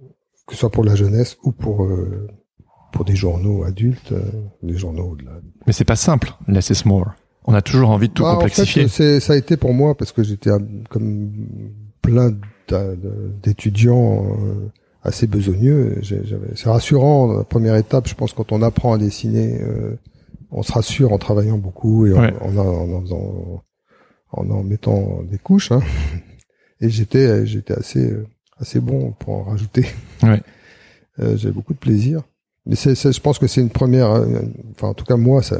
[0.47, 2.27] que ce soit pour la jeunesse ou pour euh,
[2.91, 4.21] pour des journaux adultes, euh,
[4.63, 5.31] des journaux de la,
[5.67, 6.33] Mais c'est pas simple.
[6.47, 7.11] Less is more.
[7.45, 8.83] On a toujours envie de tout Bah, complexifier.
[8.83, 10.51] En fait, c'est, ça a été pour moi parce que j'étais
[10.89, 11.31] comme
[12.01, 12.31] plein
[13.43, 14.69] d'étudiants euh,
[15.03, 16.01] assez besogneux.
[16.55, 17.31] C'est rassurant.
[17.37, 19.95] La première étape, je pense, quand on apprend à dessiner, euh,
[20.51, 22.33] on se rassure en travaillant beaucoup et en, Ouais.
[22.41, 23.63] en, en, en faisant-
[24.31, 25.71] en en mettant des couches.
[25.71, 25.81] Hein.
[26.81, 28.15] Et j'étais, j'étais assez,
[28.59, 29.85] assez bon pour en rajouter.
[30.23, 30.41] Ouais.
[31.19, 32.21] Euh, J'ai beaucoup de plaisir.
[32.69, 34.11] Mais c'est, c'est- je pense que c'est une première.
[34.11, 34.41] euh,
[34.75, 35.57] Enfin, en tout cas, moi, ça,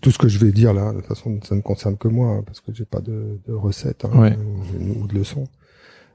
[0.00, 2.30] tout ce que je vais dire là, de toute façon, ça ne concerne que moi,
[2.30, 4.36] hein, parce que j'ai pas de, de recette hein, Ouais.
[4.96, 5.46] ou, ou de leçons.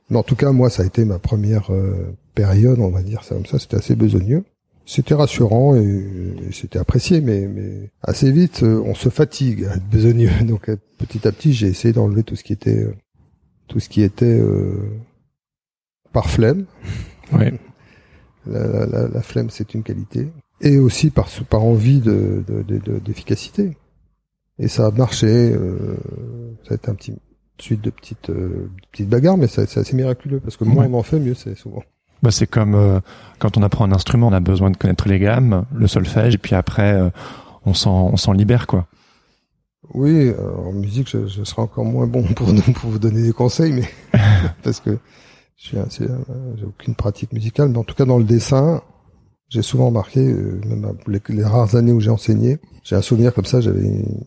[0.10, 3.24] Mais en tout cas, moi, ça a été ma première euh, période, on va dire
[3.24, 3.60] ça comme ça.
[3.60, 4.44] C'était assez besogneux.
[4.86, 5.80] C'était rassurant et,
[6.50, 10.32] et c'était apprécié, mais, mais assez vite, euh, on se fatigue à être besogneux.
[10.44, 12.88] Donc, euh, petit à petit, j'ai essayé d'enlever tout ce qui était,
[13.68, 14.90] tout ce qui était euh,
[16.12, 16.66] par flemme.
[17.32, 17.54] Ouais.
[18.46, 20.30] La, la- la- la flemme, c'est une qualité.
[20.62, 22.44] et aussi par par envie de
[23.04, 23.64] d'efficacité.
[23.70, 23.74] De,
[24.60, 25.28] et ça a marché.
[25.28, 25.98] Euh,
[26.68, 27.14] ça a été un petit
[27.60, 31.04] suite de petites euh, petites bagarres, mais c'est assez miraculeux parce que moins on en
[31.04, 31.84] fait, mieux c'est souvent.
[32.24, 33.00] Bah c'est comme euh,
[33.40, 36.38] quand on apprend un instrument, on a besoin de connaître les gammes, le solfège, et
[36.38, 37.10] puis après euh,
[37.66, 38.88] on s'en on s'en libère quoi.
[39.94, 40.32] Oui,
[40.66, 43.90] en musique, je, je serai encore moins bon pour, pour vous donner des conseils, mais
[44.64, 44.98] parce que
[45.62, 48.82] j'ai aucune pratique musicale, mais en tout cas dans le dessin,
[49.50, 53.46] j'ai souvent remarqué, euh, même les, rares années où j'ai enseigné, j'ai un souvenir comme
[53.46, 53.86] ça, j'avais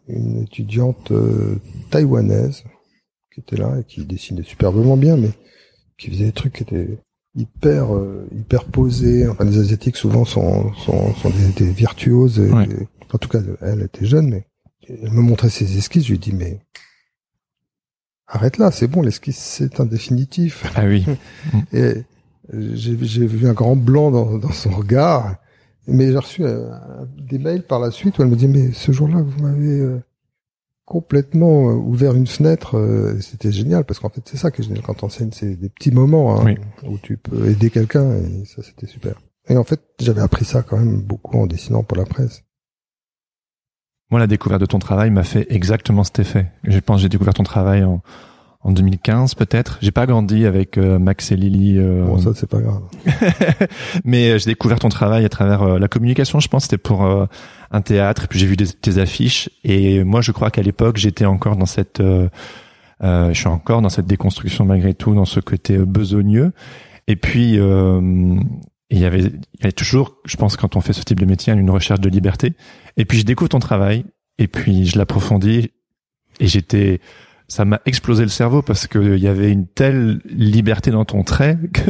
[0.09, 1.59] une, étudiante euh,
[1.90, 2.62] taïwanaise
[3.33, 5.31] qui était là et qui dessinait superbement bien, mais
[5.99, 6.99] qui faisait des trucs qui étaient
[7.35, 9.27] hyper euh, hyper posés.
[9.27, 12.40] Enfin, les asiatiques souvent sont sont, sont des, virtuoses.
[13.12, 14.47] en tout cas, elle était jeune, mais
[14.88, 16.05] elle me montrait ses esquisses.
[16.05, 16.61] Je lui dis mais
[18.35, 20.70] arrête là, c'est bon, l'esquisse c'est un définitif.
[20.75, 21.07] Ah oui.
[21.73, 22.05] et
[22.53, 25.37] j'ai vu un grand blanc dans, dans son regard.
[25.87, 26.70] Mais j'ai reçu euh,
[27.18, 30.03] des mails par la suite où elle me dit mais ce jour-là vous m'avez euh,
[30.87, 33.16] complètement euh, ouvert une fenêtre.
[33.20, 35.90] C'était génial parce qu'en fait c'est ça qui est génial quand t'enseignes, c'est des petits
[35.90, 39.20] moments hein, où tu peux aider quelqu'un et ça c'était super.
[39.49, 42.42] Et en fait j'avais appris ça quand même beaucoup en dessinant pour la presse.
[44.14, 46.46] Moi la découverte de ton travail m'a fait exactement cet effet.
[46.62, 48.00] Je pense j'ai découvert ton travail en
[48.61, 49.77] en 2015 peut-être.
[49.83, 51.79] J'ai pas grandi avec euh, Max et Lily.
[51.79, 52.05] Euh...
[52.05, 52.83] Bon ça c'est pas grave.
[54.05, 56.38] Mais euh, j'ai découvert ton travail à travers la communication.
[56.38, 58.22] Je pense c'était pour un théâtre.
[58.22, 59.50] Et puis j'ai vu des, tes affiches.
[59.64, 64.07] Et moi je crois qu'à l'époque j'étais encore dans cette, je suis encore dans cette
[64.07, 66.53] déconstruction malgré tout, dans ce côté besogneux.
[67.09, 67.59] Et puis
[68.94, 71.26] il y avait, il y avait toujours, je pense quand on fait ce type de
[71.26, 72.54] métier, une recherche de liberté.
[72.96, 74.04] Et puis je découvre ton travail.
[74.38, 75.70] Et puis je l'approfondis.
[76.40, 77.00] Et j'étais
[77.48, 81.22] ça m'a explosé le cerveau parce que il y avait une telle liberté dans ton
[81.24, 81.83] trait que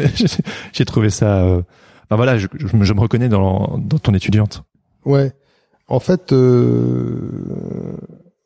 [0.73, 1.45] j'ai trouvé ça.
[1.45, 1.63] Euh...
[2.11, 4.63] Voilà, je, me reconnais dans, dans ton étudiante.
[5.05, 5.33] Ouais.
[5.89, 7.97] En fait, euh,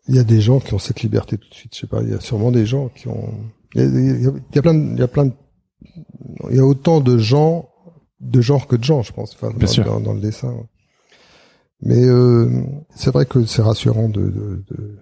[0.09, 1.75] il y a des gens qui ont cette liberté tout de suite.
[1.75, 2.03] Je sais pas.
[2.03, 3.35] Il y a sûrement des gens qui ont.
[3.75, 4.75] Il y a, plein.
[4.75, 5.31] De, il y a plein.
[6.51, 7.68] Il y a autant de gens,
[8.21, 9.35] de genre que de gens, je pense.
[9.35, 9.53] Enfin,
[9.85, 10.55] dans, dans, le dessin.
[11.81, 12.63] Mais euh,
[12.95, 14.99] c'est vrai que c'est rassurant de, de, de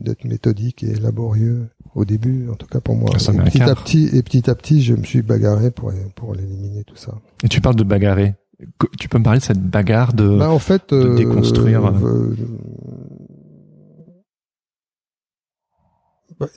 [0.00, 3.16] d'être méthodique et laborieux au début, en tout cas pour moi.
[3.18, 6.34] Ça et petit à petit et petit à petit, je me suis bagarré pour pour
[6.34, 7.14] l'éliminer tout ça.
[7.44, 8.34] Et tu parles de bagarrer.
[8.98, 11.90] Tu peux me parler de cette bagarre de, bah, en fait, de euh, déconstruire euh,
[11.90, 12.36] bah,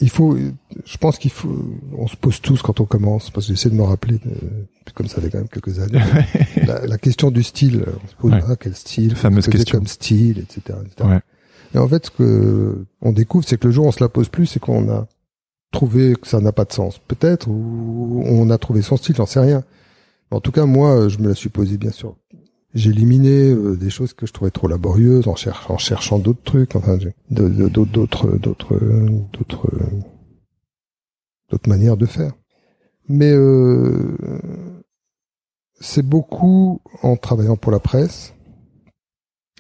[0.02, 0.38] Il faut,
[0.86, 3.76] je pense qu'il faut, on se pose tous quand on commence, parce que j'essaie de
[3.76, 4.20] me rappeler,
[4.94, 6.00] comme ça fait quand même quelques années,
[6.66, 7.86] la, la, question du style.
[7.86, 10.78] On se pose ah, quel style, fameuse question, comme style, etc.
[10.86, 11.10] etc.
[11.10, 11.20] Ouais.
[11.76, 14.10] Et en fait, ce que on découvre, c'est que le jour où on se la
[14.10, 15.08] pose plus, c'est qu'on a
[15.72, 17.00] trouvé que ça n'a pas de sens.
[17.00, 19.64] Peut-être, ou on a trouvé son style, j'en sais rien.
[20.32, 22.16] En tout cas, moi, je me la suis posée, bien sûr.
[22.78, 26.44] J'ai éliminé euh, des choses que je trouvais trop laborieuses en, cherchant, en cherchant d'autres
[26.44, 26.98] trucs, enfin,
[27.32, 28.38] d'autres, d'autres, d'autres,
[29.32, 29.72] d'autres,
[31.50, 32.34] d'autres manières de faire.
[33.10, 34.16] Mais euh,
[35.80, 38.34] c'est beaucoup en travaillant pour la presse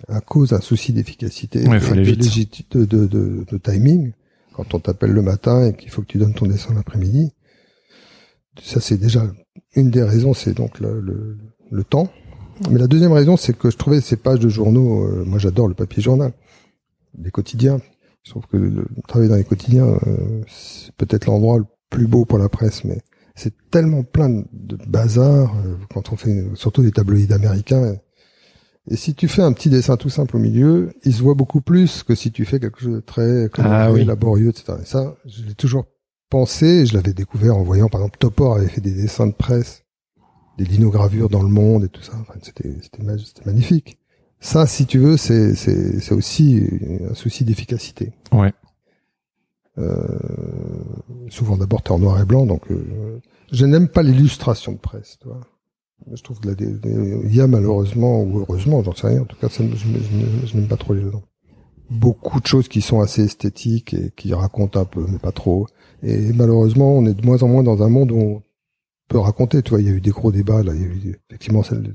[0.07, 4.13] à cause d'un souci d'efficacité ouais, de, de, de, de, timing,
[4.53, 7.31] quand on t'appelle le matin et qu'il faut que tu donnes ton dessin l'après-midi,
[8.61, 9.25] ça c'est déjà
[9.75, 11.37] une des raisons, c'est donc le, le,
[11.71, 12.11] le, temps.
[12.69, 15.67] Mais la deuxième raison, c'est que je trouvais ces pages de journaux, euh, moi j'adore
[15.67, 16.33] le papier journal,
[17.21, 17.79] les quotidiens.
[18.23, 22.25] Je trouve que le, travail dans les quotidiens, euh, c'est peut-être l'endroit le plus beau
[22.25, 22.99] pour la presse, mais
[23.35, 27.97] c'est tellement plein de bazar euh, quand on fait surtout des tabloïds américains
[28.89, 31.59] et si tu fais un petit dessin tout simple au milieu, il se voit beaucoup
[31.59, 34.77] plus que si tu fais quelque chose de très ah, laborieux, etc.
[34.81, 35.85] Et ça, je l'ai toujours
[36.29, 39.83] pensé, je l'avais découvert en voyant, par exemple, Topor avait fait des dessins de presse,
[40.57, 42.13] des linogravures dans le monde et tout ça.
[42.21, 43.03] Enfin, c'était, c'était,
[43.45, 43.97] magnifique.
[44.39, 46.63] Ça, si tu veux, c'est, c'est, c'est aussi
[47.09, 48.13] un souci d'efficacité.
[48.31, 48.53] Ouais.
[49.79, 50.03] Euh,
[51.29, 55.19] souvent d'abord t'es en noir et blanc, donc euh, je n'aime pas l'illustration de presse,
[55.21, 55.41] tu vois.
[56.13, 59.21] Je trouve que il y a malheureusement ou heureusement, j'en sais rien.
[59.21, 61.23] En tout cas, je, n'aime pas trop les gens.
[61.89, 65.67] Beaucoup de choses qui sont assez esthétiques et qui racontent un peu, mais pas trop.
[66.03, 68.43] Et malheureusement, on est de moins en moins dans un monde où on
[69.07, 69.61] peut raconter.
[69.61, 70.73] Tu vois, il y a eu des gros débats là.
[70.73, 71.93] Il y a eu effectivement, le,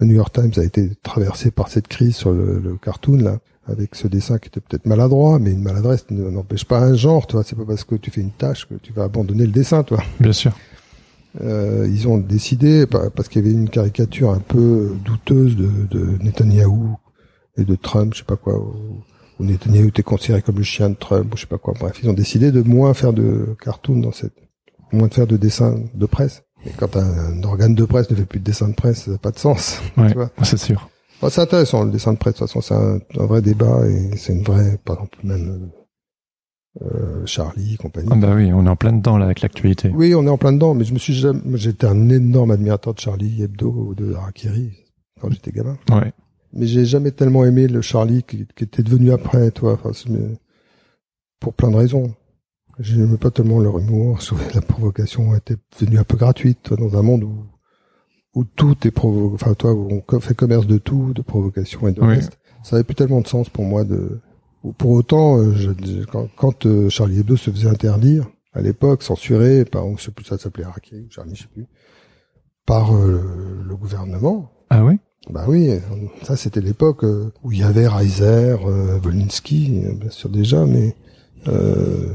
[0.00, 3.38] le, New York Times a été traversé par cette crise sur le, le cartoon là,
[3.66, 7.26] avec ce dessin qui était peut-être maladroit, mais une maladresse n'empêche pas un genre.
[7.26, 9.52] Tu vois, c'est pas parce que tu fais une tâche que tu vas abandonner le
[9.52, 10.02] dessin, toi.
[10.20, 10.52] Bien sûr.
[11.42, 16.22] Euh, ils ont décidé, parce qu'il y avait une caricature un peu douteuse de, de
[16.22, 16.96] Netanyahou
[17.56, 19.02] et de Trump, je sais pas quoi, où,
[19.40, 21.74] Netanyahou était considéré comme le chien de Trump, ou je sais pas quoi.
[21.78, 24.32] Bref, ils ont décidé de moins faire de cartoon dans cette,
[24.94, 26.42] moins de faire de dessins de presse.
[26.66, 29.18] Et quand un, organe de presse ne fait plus de dessin de presse, ça n'a
[29.18, 29.80] pas de sens.
[29.96, 30.88] Ouais, c'est sûr.
[31.18, 32.34] Enfin, c'est intéressant le dessin de presse.
[32.34, 35.70] De toute façon, c'est un, un vrai débat et c'est une vraie, par exemple, même
[36.82, 38.08] euh, Charlie, compagnie.
[38.10, 39.90] Ah bah oui, on est en plein dedans là avec l'actualité.
[39.94, 42.94] Oui, on est en plein dedans, mais je me suis jamais, j'étais un énorme admirateur
[42.94, 44.72] de Charlie Hebdo ou de Harakiri
[45.20, 45.78] quand j'étais gamin.
[45.90, 46.12] Ouais.
[46.52, 49.74] Mais j'ai jamais tellement aimé le Charlie qui, qui était devenu après, toi.
[49.74, 49.92] Enfin,
[51.40, 52.14] pour plein de raisons.
[52.80, 54.20] J'aimais pas tellement leur humour.
[54.20, 57.34] Je la provocation était devenue un peu gratuite, toi, dans un monde où
[58.36, 61.92] où tout est provo, enfin, toi, où on fait commerce de tout, de provocation et
[61.92, 62.16] de Oui.
[62.16, 62.36] reste.
[62.64, 64.18] Ça avait plus tellement de sens pour moi de.
[64.78, 69.04] Pour autant, euh, je, je- quand, quand euh, Charlie Hebdo se faisait interdire à l'époque,
[69.04, 71.66] censuré par, je sais plus, ça s'appelait Harakiri ou Charlie, je sais plus,
[72.66, 74.50] par euh, le gouvernement.
[74.70, 74.98] Ah oui?
[75.30, 75.70] Bah oui,
[76.22, 77.04] ça c'était l'époque
[77.44, 80.96] où il y avait Reiser, euh, Volinsky, bien sûr déjà, mais
[81.46, 82.08] euh,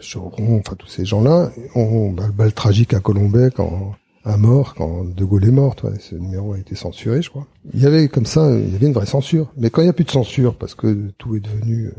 [0.00, 4.74] Choron, enfin tous ces gens-là, ont bah, le bal tragique à Colombay quand à mort,
[4.74, 7.46] quand De Gaulle est mort, toi, ce numéro a été censuré, je crois.
[7.72, 9.50] Il y avait comme ça, il y avait une vraie censure.
[9.56, 11.92] Mais quand il n'y a plus de censure, parce que tout est devenu euh,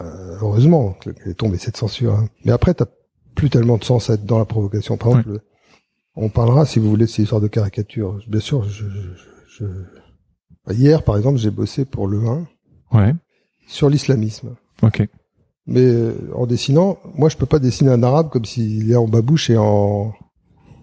[0.00, 2.14] euh, heureusement qu'elle est tombée cette censure.
[2.14, 2.28] hein.
[2.44, 2.86] Mais après, t'as
[3.34, 4.96] plus tellement de sens à être dans la provocation.
[4.96, 5.40] Par exemple,
[6.16, 8.18] on parlera, si vous voulez, de ces histoires de caricature.
[8.26, 9.00] Bien sûr, je, je,
[9.58, 9.64] je-
[10.68, 12.46] je- hier, par exemple, j'ai bossé pour le 1
[12.92, 13.14] Ouais.
[13.68, 14.56] sur l'islamisme.
[14.82, 15.06] Ok.
[15.66, 19.08] Mais euh, en dessinant, moi, je peux pas dessiner un arabe comme s'il est en
[19.08, 20.12] babouche et en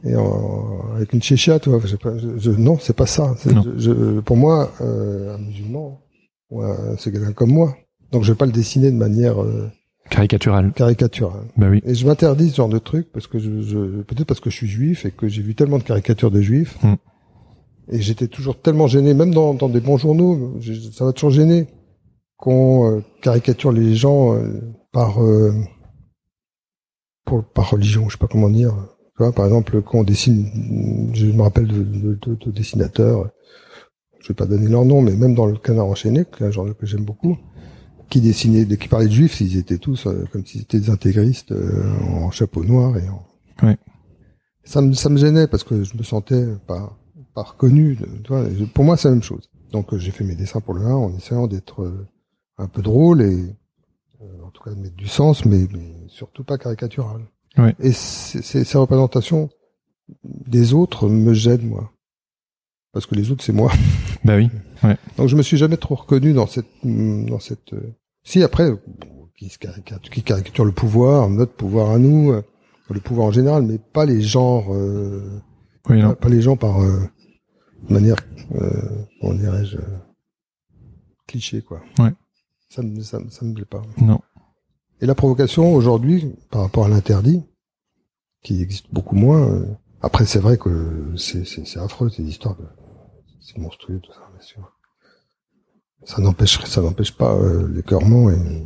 [0.05, 1.79] et en avec une chéchia, tu vois.
[1.85, 3.35] Je, je- je- non, c'est pas ça.
[3.45, 6.01] Je- je- pour moi, euh, un musulman,
[6.51, 6.67] ouais,
[6.97, 7.75] c'est quelqu'un comme moi.
[8.11, 9.69] Donc, je vais pas le dessiner de manière euh,
[10.09, 10.73] Caricatural.
[10.73, 11.45] caricaturale.
[11.55, 11.81] Bah oui.
[11.85, 14.55] Et je m'interdis ce genre de truc parce que je, je peut-être parce que je
[14.57, 16.77] suis juif et que j'ai vu tellement de caricatures de juifs.
[16.83, 16.95] Mm.
[17.93, 20.59] Et j'étais toujours tellement gêné, même dans, dans des bons journaux,
[20.93, 21.67] ça m'a toujours gêné
[22.43, 24.59] qu'on euh, caricature les gens euh,
[24.91, 25.53] par euh,
[27.23, 28.73] pour, par religion, je sais pas comment dire.
[29.15, 33.29] Tu vois, par exemple, quand on dessine, je me rappelle de, de, de- de dessinateurs,
[34.19, 37.05] je vais pas donner leur nom, mais même dans le Canard enchaîné, un que j'aime
[37.05, 37.37] beaucoup,
[38.09, 41.53] qui dessinaient, qui parlaient de juifs, ils étaient tous euh, comme s'ils étaient des intégristes
[41.53, 43.25] euh, en chapeau noir et en...
[43.65, 43.77] Ouais.
[44.65, 46.97] Ça me ça me gênait parce que je me sentais pas
[47.33, 47.97] pas reconnu.
[48.23, 49.49] Tu vois, pour moi, c'est la même chose.
[49.71, 52.05] Donc j'ai fait mes dessins pour le 1 en essayant d'être euh,
[52.57, 53.55] un peu drôle et
[54.21, 57.21] euh, en tout cas de mettre du sens, mais, mais surtout pas caricatural.
[57.57, 57.75] Ouais.
[57.79, 59.49] Et c'est- ces représentations
[60.23, 61.91] des autres me gênent moi,
[62.91, 63.71] parce que les autres c'est moi.
[64.25, 64.49] Bah oui.
[65.17, 68.71] Donc je me suis jamais trop reconnu dans cette dans cette euh, si après
[69.37, 72.41] qui, se caricature, qui caricature le pouvoir, notre pouvoir à nous, euh,
[72.89, 75.41] le pouvoir en général, mais pas les genres, euh,
[75.89, 76.13] Oui, non.
[76.15, 77.01] pas les gens par euh,
[77.89, 78.15] manière,
[78.55, 78.71] euh,
[79.19, 79.97] comment dirais-je, euh,
[81.27, 81.81] cliché quoi.
[81.99, 82.13] Ouais.
[82.73, 83.81] Ça me ça, me- ça me plaît pas.
[83.97, 84.19] Non.
[85.01, 87.43] Et la provocation aujourd'hui par rapport à l'interdit,
[88.43, 89.47] qui existe beaucoup moins.
[89.49, 89.65] euh,
[90.01, 92.65] après c'est vrai que c'est c'est c'est affreux ces histoires de
[93.41, 94.63] c'est monstrueux tout ça bien sûr
[96.05, 98.63] ça n'empêcherait, ça n'empêche pas euh, l'écœurement et,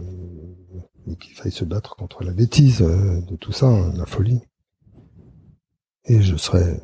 [1.07, 4.41] et qu'il faille se battre contre la bêtise euh, de tout ça, hein, la folie.
[6.05, 6.81] Et je serais,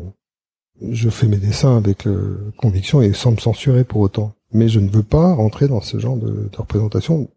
[0.79, 4.36] je fais mes dessins avec euh, conviction et sans me censurer pour autant.
[4.54, 7.30] Mais je ne veux pas rentrer dans ce genre de, de représentation.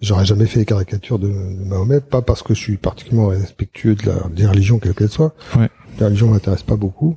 [0.00, 3.94] J'aurais jamais fait les caricatures de, de Mahomet, pas parce que je suis particulièrement respectueux
[3.94, 5.34] de la des religions quelle qu'elle soit.
[5.56, 5.68] Ouais.
[5.98, 7.16] La religion m'intéresse pas beaucoup,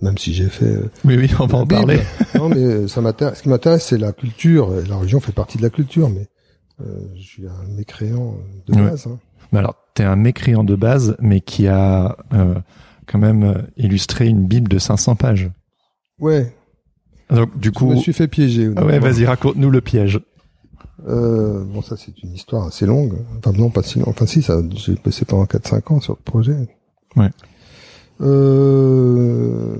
[0.00, 1.74] même si j'ai fait euh, Oui, oui, on va en Bible.
[1.80, 2.00] parler.
[2.36, 3.38] non, mais ça m'intéresse.
[3.38, 4.78] Ce qui m'intéresse, c'est la culture.
[4.78, 6.28] Et la religion fait partie de la culture, mais
[6.80, 6.84] euh,
[7.16, 8.36] je suis un mécréant
[8.68, 8.90] de Ouais.
[8.90, 9.06] base.
[9.08, 9.18] hein.
[9.52, 12.54] Mais alors, t'es un mécréant de base, mais qui a euh,
[13.06, 15.50] quand même euh, illustré une Bible de 500 pages.
[16.18, 16.52] Ouais.
[17.34, 18.70] Donc, du Je coup, me suis fait piéger.
[18.76, 20.20] Ah ouais, vas-y, raconte-nous le piège.
[21.08, 23.14] Euh, bon, ça c'est une histoire assez longue.
[23.38, 24.08] Enfin non, pas si longue.
[24.08, 26.56] Enfin si, ça, j'ai bossé pendant 4-5 ans sur le projet.
[27.16, 27.28] Ouais.
[28.20, 29.76] Euh,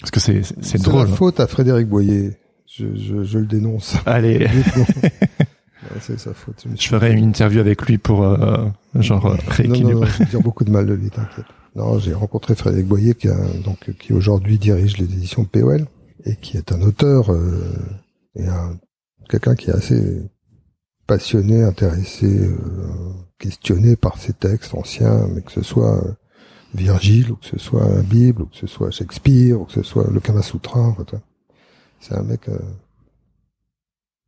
[0.00, 1.00] Parce que c'est c'est- c'est c'est drôle.
[1.08, 2.38] la faute à Frédéric Boyer.
[2.66, 3.96] Je, je, je le dénonce.
[4.06, 4.46] Allez,
[6.00, 6.64] c'est sa faute.
[6.78, 9.94] je ferai une interview avec lui pour euh, genre euh, Non, non, rééquilibrer.
[9.94, 11.44] non, je vais dire beaucoup de mal de lui, t'inquiète.
[11.74, 13.28] Non, j'ai rencontré Frédéric Boyer, qui,
[13.64, 15.86] donc, qui aujourd'hui dirige les éditions POL,
[16.24, 17.74] et qui est un auteur, euh,
[18.36, 18.78] et un,
[19.28, 20.22] quelqu'un qui est assez
[21.06, 22.56] passionné, intéressé, euh,
[23.38, 26.12] questionné par ces textes anciens, mais que ce soit euh,
[26.74, 29.82] Virgile, ou que ce soit la Bible, ou que ce soit Shakespeare, ou que ce
[29.82, 31.20] soit le Kama Sutra, toi.
[32.00, 32.58] c'est un mec euh,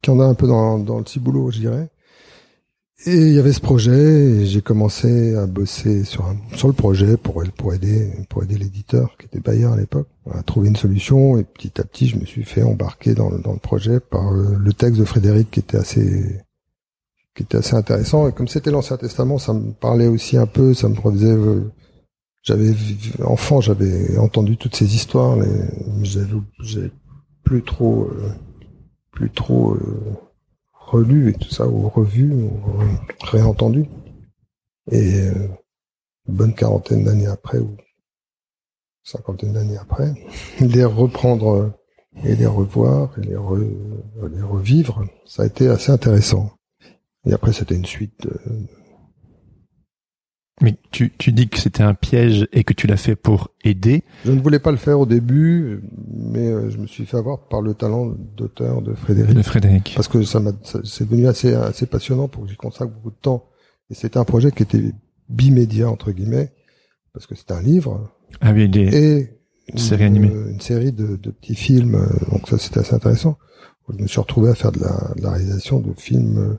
[0.02, 1.88] qui en a un peu dans, dans le petit boulot, je dirais.
[3.04, 6.72] Et il y avait ce projet, et j'ai commencé à bosser sur, un, sur le
[6.72, 10.76] projet pour, pour aider pour aider l'éditeur, qui était Bayer à l'époque, à trouver une
[10.76, 11.36] solution.
[11.36, 14.32] Et petit à petit, je me suis fait embarquer dans le, dans le projet par
[14.32, 16.40] euh, le texte de Frédéric, qui était assez
[17.34, 18.28] qui était assez intéressant.
[18.28, 21.26] Et comme c'était l'Ancien Testament, ça me parlait aussi un peu, ça me refaisait...
[21.26, 21.70] euh,
[22.42, 22.72] j'avais
[23.24, 25.46] enfant, j'avais entendu toutes ces histoires, mais
[26.02, 26.90] j'avais-
[27.44, 28.30] plus trop, euh,
[29.12, 30.14] plus trop euh,
[30.86, 32.50] relu et tout ça, ou revu, ou
[33.22, 33.86] réentendu.
[34.90, 35.48] Et euh,
[36.28, 37.76] bonne quarantaine d'années après, ou
[39.02, 40.14] cinquantaine d'années après,
[40.60, 41.72] les reprendre
[42.24, 46.50] et les revoir et les revivre, ça a été assez intéressant.
[47.26, 48.38] Et après, c'était une suite de,
[50.62, 54.04] mais tu, tu dis que c'était un piège et que tu l'as fait pour aider.
[54.24, 57.46] Je ne voulais pas le faire au début, mais euh, je me suis fait avoir
[57.48, 59.34] par le talent d'auteur de Frédéric.
[59.36, 59.92] De Frédéric.
[59.94, 60.52] Parce que ça m'a,
[60.84, 63.44] c'est devenu assez, assez passionnant pour que j'y consacre beaucoup de temps.
[63.90, 64.92] Et c'était un projet qui était
[65.28, 66.52] bimédia, entre guillemets,
[67.12, 68.10] parce que c'était un livre.
[68.40, 68.96] Ah oui, des...
[68.96, 69.30] Et
[69.70, 70.30] une série animée.
[70.32, 71.98] Euh, une série de, de, petits films.
[72.32, 73.36] Donc ça, c'était assez intéressant.
[73.92, 76.38] Je me suis retrouvé à faire de la, de la réalisation de films.
[76.38, 76.58] euh,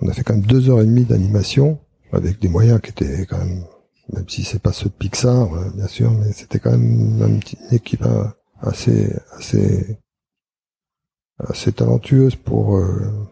[0.00, 1.80] On a fait quand même deux heures et demie d'animation
[2.16, 3.64] avec des moyens qui étaient quand même,
[4.12, 7.40] même si c'est pas ceux de Pixar, euh, bien sûr, mais c'était quand même une,
[7.70, 8.24] équipe euh,
[8.60, 9.98] assez, assez,
[11.38, 12.76] assez talentueuse pour.
[12.76, 13.28] euh,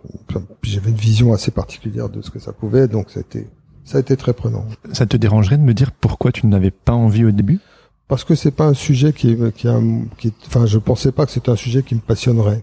[0.63, 3.49] J'avais une vision assez particulière de ce que ça pouvait, donc ça a été,
[3.85, 4.65] ça a été très prenant.
[4.93, 7.61] Ça te dérangerait de me dire pourquoi tu n'avais pas envie au début?
[8.07, 9.81] Parce que c'est pas un sujet qui, qui, a,
[10.19, 12.63] qui, enfin, je pensais pas que c'était un sujet qui me passionnerait.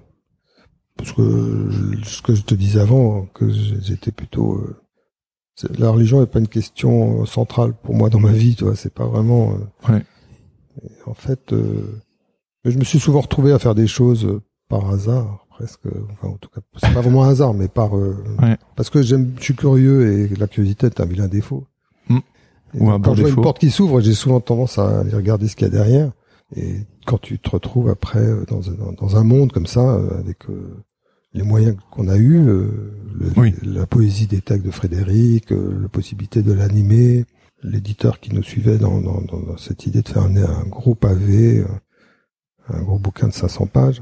[0.97, 1.69] Parce que
[2.03, 4.81] ce que je te disais avant, que j'étais plutôt, euh,
[5.77, 8.75] la religion n'est pas une question centrale pour moi dans ma vie, tu vois.
[8.75, 9.53] C'est pas vraiment.
[9.89, 10.03] euh, Ouais.
[11.05, 12.01] en fait, euh,
[12.65, 15.81] je me suis souvent retrouvé à faire des choses euh, par hasard, presque.
[16.13, 18.57] Enfin, en tout cas, c'est pas vraiment un hasard, mais par euh, Ouais.
[18.75, 21.65] parce que j'aime, je suis curieux et la curiosité est un vilain défaut.
[22.09, 22.17] Mm.
[22.75, 24.99] Ou un donc, bon quand je vois une porte qui s'ouvre, j'ai souvent tendance à
[25.01, 26.11] aller regarder ce qu'il y a derrière.
[26.55, 30.19] Et quand tu te retrouves après euh, dans un, dans un monde comme ça, euh,
[30.19, 30.75] avec euh,
[31.33, 33.53] les moyens qu'on a eus, euh, le- Oui.
[33.63, 37.25] la poésie des textes de Frédéric, euh, la possibilité de l'animer,
[37.63, 40.95] l'éditeur qui nous suivait dans, dans, dans- dans cette idée de faire un, un gros
[40.95, 41.65] pavé, euh,
[42.69, 44.01] un gros bouquin de 500 pages,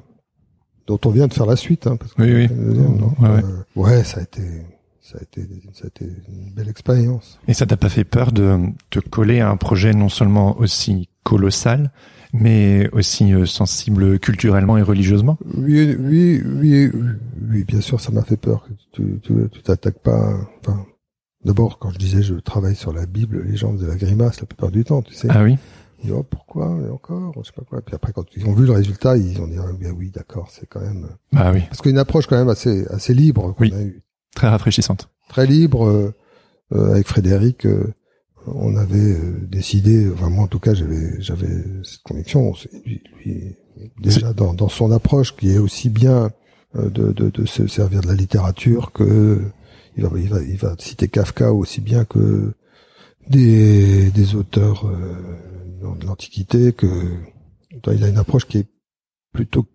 [0.88, 1.86] dont on vient de faire la suite.
[1.88, 2.56] Hein, parce que Oui, oui.
[2.56, 3.44] non Ouais, ouais.
[3.44, 4.42] Euh, ouais, ça a été,
[5.02, 7.40] ça a été, ça a été une belle expérience.
[7.48, 8.58] Et ça t'a pas fait peur de
[8.90, 11.92] te coller à un projet non seulement aussi colossal,
[12.34, 16.92] mais aussi euh, sensible culturellement et religieusement Oui, oui, oui,
[17.50, 18.64] oui, bien sûr, ça m'a fait peur.
[18.68, 20.34] que Tu, tu, tu t'attaques pas.
[20.62, 20.86] Enfin,
[21.44, 24.46] d'abord, quand je disais je travaille sur la Bible, les gens faisaient la grimace la
[24.46, 25.28] plupart du temps, tu sais.
[25.32, 25.58] Ah oui
[26.00, 27.82] Ils disent, oh, pourquoi et encore, je sais pas quoi.
[27.82, 30.50] Puis après, quand ils ont vu le résultat, ils ont dit ah, bien oui, d'accord,
[30.52, 33.74] c'est quand même Bah oui, parce qu'une approche quand même assez assez libre qu'on Oui.
[33.74, 33.78] a
[34.36, 35.10] très rafraîchissante.
[35.30, 36.14] très libre euh,
[36.74, 37.66] euh, avec Frédéric.
[37.66, 37.92] euh,
[38.56, 42.54] on avait euh, décidé, enfin moi en tout cas, j'avais j'avais cette conviction.
[42.86, 43.56] Lui, lui,
[44.02, 46.32] déjà dans, dans son approche, qui est aussi bien
[46.76, 49.42] euh, de, de, de se servir de la littérature que
[49.98, 52.54] il va, il va, il va citer Kafka aussi bien que
[53.28, 56.88] des, des auteurs euh, de l'Antiquité, que
[57.92, 58.68] il a une approche qui est
[59.34, 59.66] plutôt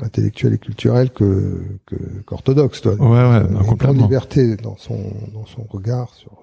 [0.00, 1.78] intellectuelle et culturelle que
[2.26, 2.80] qu'orthodoxe.
[2.80, 2.94] toi.
[2.94, 4.98] Ouais, ouais, Il a une grande liberté dans son
[5.32, 6.42] dans son regard sur.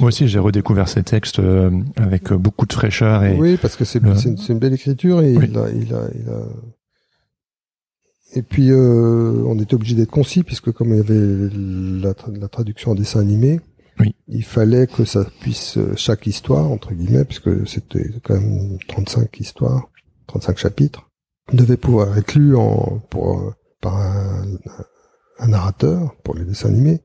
[0.00, 3.76] Moi aussi, j'ai redécouvert ces textes euh, avec euh, beaucoup de fraîcheur et Oui, parce
[3.76, 4.12] que c'est le-
[4.50, 5.46] une, belle écriture et Oui.
[5.50, 6.42] il a il a il a.
[8.36, 11.14] Et puis euh, on était obligé d'être concis puisque comme il y avait
[12.04, 13.60] la, tra- la traduction en dessin animé,
[14.00, 14.16] Oui.
[14.26, 19.38] il fallait que ça puisse euh, chaque histoire entre guillemets puisque c'était quand même 35
[19.38, 19.88] histoires,
[20.26, 21.08] 35 chapitres,
[21.52, 24.44] devait pouvoir être lu en pour par un,
[25.38, 27.00] un narrateur pour les dessins animés.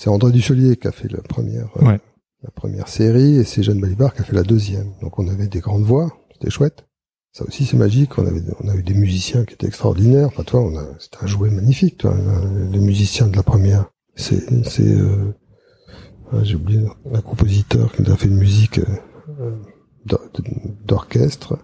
[0.00, 2.00] C'est André Duchelier qui a fait la première euh, Ouais.
[2.42, 4.94] la première série et c'est Jeanne Balibar qui a fait la deuxième.
[5.02, 6.86] Donc on avait des grandes voix, c'était chouette.
[7.32, 8.16] Ça aussi c'est magique.
[8.16, 10.28] On avait on a eu des musiciens qui étaient extraordinaires.
[10.28, 11.98] Enfin toi, on a c'était un jouet magnifique.
[11.98, 12.16] Toi,
[12.72, 13.90] les musiciens de la première.
[14.16, 15.34] C'est c'est euh,
[16.32, 16.80] ah, j'ai oublié
[17.12, 18.78] un compositeur qui nous a fait une musique
[19.38, 19.58] euh,
[20.06, 20.30] d'or-
[20.86, 21.58] d'orchestre.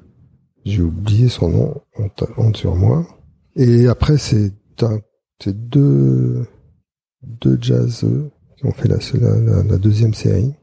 [0.66, 3.06] J'ai oublié son nom, honte, honte sur moi.
[3.54, 5.00] Et après, c'est un-
[5.42, 6.46] c'est deux,
[7.26, 10.54] deux jazzeux qui ont fait la, la, la- deuxième série.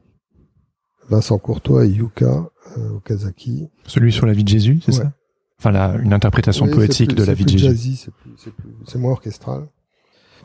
[1.08, 2.48] Vincent Courtois et Yuka
[2.78, 3.68] euh, Okazaki.
[3.86, 4.98] celui sur la vie de Jésus, c'est Ouais.
[5.04, 5.12] ça?
[5.58, 7.96] Enfin, la, une interprétation Oui, poétique plus- de la vie de Jésus.
[7.96, 9.66] c'est plus- c'est plus- c'est moins orchestral.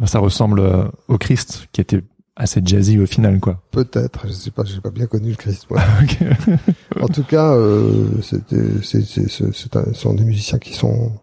[0.06, 2.04] Ça ressemble euh, au Christ, qui était
[2.36, 3.62] assez jazzy au final, quoi.
[3.72, 5.66] Peut-être, je sais pas, j'ai pas bien connu le Christ.
[5.70, 5.82] moi.
[7.02, 10.74] En tout cas, euh, c'était, c'est, c'est, c'est, c'est un- ce sont des musiciens qui
[10.74, 11.14] sont,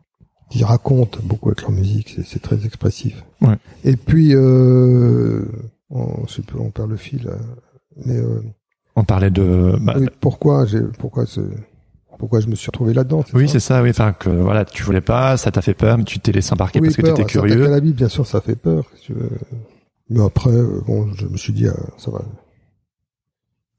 [0.50, 2.12] qui racontent beaucoup avec leur musique.
[2.16, 3.24] C'est, c'est très expressif.
[3.40, 3.56] Ouais.
[3.84, 5.44] Et puis, euh,
[5.90, 6.24] on,
[6.58, 7.26] on perd le fil.
[7.28, 7.36] euh,
[8.04, 8.42] Mais euh,
[8.94, 9.76] On parlait de...
[9.80, 11.40] bah, oui, pourquoi j'ai, pourquoi ce,
[12.18, 13.90] pourquoi je me suis retrouvé là-dedans oui, c'est ça, oui.
[13.90, 16.80] Enfin, que voilà, tu voulais pas, ça t'a fait peur, mais tu t'es laissé embarquer
[16.80, 17.66] Oui, parce que peur, t'étais s'attaquer curieux.
[17.66, 18.84] à la Bible, bien sûr, ça fait peur.
[18.96, 19.30] si tu veux.
[20.08, 22.20] Mais après, euh, bon, je me suis dit, ah, ça va.
[22.20, 22.24] De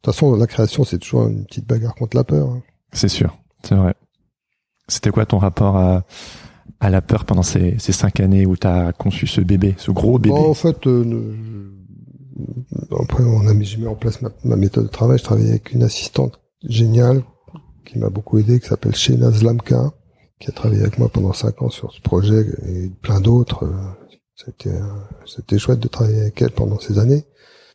[0.01, 2.49] toute façon, la création, c'est toujours une petite bagarre contre la peur.
[2.49, 2.61] hein.
[2.93, 3.95] C'est sûr, c'est vrai.
[4.87, 6.03] C'était quoi ton rapport à,
[6.79, 10.19] à la peur pendant ces, cinq années où tu as conçu ce bébé, ce gros
[10.19, 11.33] bébé Bon, en fait, euh,
[12.99, 15.17] après, on a mis, mis en place ma, ma méthode de travail.
[15.17, 17.23] Je travaillais avec une assistante géniale
[17.85, 19.91] qui m'a beaucoup aidé, qui s'appelle Shena Zlamka,
[20.39, 23.63] qui a travaillé avec moi pendant cinq ans sur ce projet et plein d'autres.
[23.63, 27.23] Euh, C'était, euh, c'était chouette de travailler avec elle pendant ces années.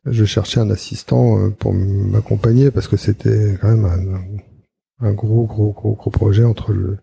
[0.05, 5.45] Je cherchais un assistant euh, pour m'accompagner parce que c'était quand même un, un gros,
[5.47, 6.99] gros, gros, gros projet entre le,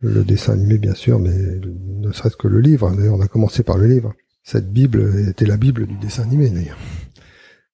[0.00, 2.90] le dessin animé bien sûr, mais ne serait-ce que le livre.
[2.94, 4.14] D'ailleurs, on a commencé par le livre.
[4.44, 6.78] Cette Bible était la Bible du dessin animé d'ailleurs.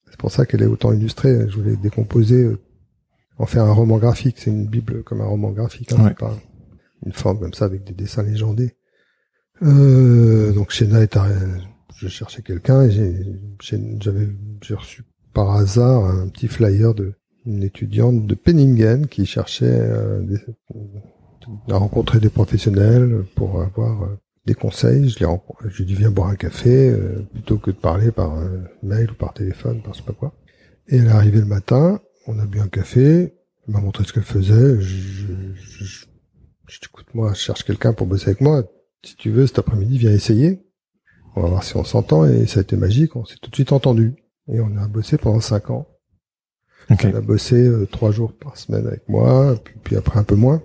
[0.08, 1.48] C'est pour ça qu'elle est autant illustrée.
[1.48, 2.58] Je voulais décomposer, euh,
[3.38, 4.36] en faire un roman graphique.
[4.38, 6.14] C'est une Bible comme un roman graphique, hein, Ouais.
[6.14, 6.36] pas
[7.04, 8.74] une forme comme ça avec des dessins légendés.
[9.62, 11.26] Euh, donc Shena est à,
[11.96, 12.90] je cherchais quelqu'un et
[14.00, 14.28] j'avais,
[14.62, 17.14] j'ai reçu par hasard un petit flyer de
[17.46, 20.40] une étudiante de Penningen qui cherchait euh, des-
[21.70, 25.08] à rencontrer des professionnels pour avoir euh, des conseils.
[25.08, 28.10] Je rencontré, je lui ai dit viens boire un café euh, plutôt que de parler
[28.10, 30.34] par euh, mail ou par téléphone, par je sais pas quoi.
[30.88, 33.34] Et elle est arrivée le matin, on a bu un café,
[33.66, 34.80] elle m'a montré ce qu'elle faisait.
[34.80, 36.06] Je, je, je, je,
[36.66, 38.64] je dis, écoute moi, je cherche quelqu'un pour bosser avec moi.
[39.04, 40.62] Si tu veux, cet après-midi, viens essayer.
[41.36, 42.24] On va voir si on s'entend.
[42.26, 43.16] Et ça a été magique.
[43.16, 44.14] On s'est tout de suite entendu.
[44.48, 45.86] Et on a bossé pendant cinq ans.
[46.90, 47.04] Ok.
[47.04, 50.34] Elle a bossé euh, trois jours par semaine avec moi, puis, puis après un peu
[50.34, 50.62] moins.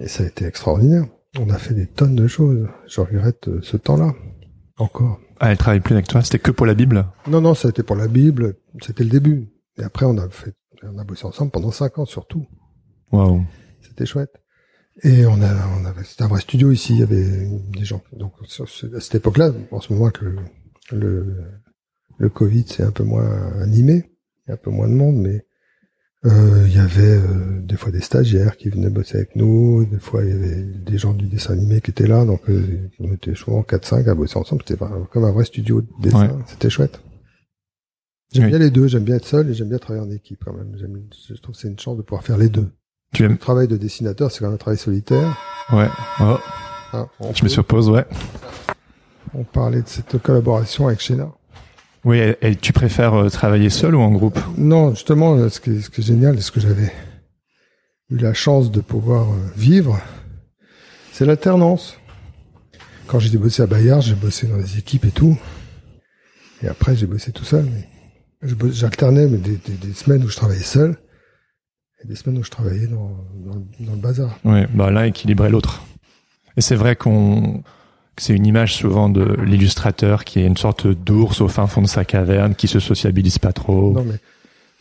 [0.00, 1.06] Et ça a été extraordinaire.
[1.38, 2.68] On a fait des tonnes de choses.
[2.86, 4.14] Je regrette euh, ce temps-là.
[4.78, 5.20] Encore.
[5.40, 7.06] Ah, elle travaille plus avec toi, c'était que pour la Bible?
[7.28, 8.56] Non, non, ça a été pour la Bible.
[8.80, 9.48] C'était le début.
[9.76, 12.46] Et après, on a fait, on a bossé ensemble pendant cinq ans surtout.
[13.12, 13.44] Waouh.
[13.80, 14.32] C'était chouette.
[15.02, 16.94] Et on a, on avait, c'était un vrai studio ici.
[16.94, 18.02] Il y avait des gens.
[18.12, 20.36] Donc à cette époque-là, en ce moment que le,
[20.92, 21.36] le,
[22.18, 24.10] le Covid s'est un peu moins animé,
[24.46, 25.46] il y a un peu moins de monde, mais
[26.24, 30.24] il y avait euh, des fois des stagiaires qui venaient bosser avec nous, des fois
[30.24, 33.34] il y avait des gens du dessin animé qui étaient là, donc euh, on était
[33.36, 34.62] souvent 4-5 à bosser ensemble.
[34.66, 36.26] C'était comme un vrai studio de dessin.
[36.28, 36.42] Ouais.
[36.46, 37.00] C'était chouette.
[38.32, 38.50] J'aime Oui.
[38.50, 38.88] bien les deux.
[38.88, 40.72] J'aime bien être seul et j'aime bien travailler en équipe quand même.
[40.76, 42.68] J'aime- Je trouve que c'est une chance de pouvoir faire les deux.
[43.14, 45.38] Tu Le aimes travail de dessinateur, c'est quand même un travail solitaire.
[45.72, 45.88] Ouais.
[46.20, 46.36] Oh,
[47.20, 48.04] on, je me surpose, ouais.
[49.34, 51.30] on parlait de cette collaboration avec Shena.
[52.04, 54.38] Oui, et, et tu préfères euh, travailler seul ou en groupe?
[54.56, 56.92] Non, justement, euh, ce qui est, ce qui est génial, ce que j'avais
[58.10, 60.00] eu la chance de pouvoir euh, vivre,
[61.12, 61.96] c'est l'alternance.
[63.06, 65.36] Quand j'ai bossé à Bayard, j'ai bossé dans des équipes et tout.
[66.62, 67.64] Et après, j'ai bossé tout seul.
[67.64, 67.88] Mais
[68.70, 70.96] j'alternais mais des, des- des semaines où je travaillais seul
[72.02, 74.38] et des semaines où je travaillais dans, dans, dans le bazar.
[74.44, 75.82] Oui, bah l'un équilibrait l'autre.
[76.56, 77.62] Et c'est vrai qu'on
[78.20, 81.86] c'est une image souvent de l'illustrateur qui est une sorte d'ours au fin fond de
[81.86, 83.92] sa caverne, qui se sociabilise pas trop.
[83.92, 84.16] Non, mais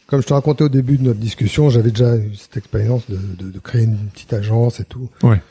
[0.07, 3.17] comme je te racontais au début de notre discussion, j'avais déjà eu cette expérience de,
[3.17, 5.09] de, de créer une petite agence et tout.
[5.23, 5.41] Ouais.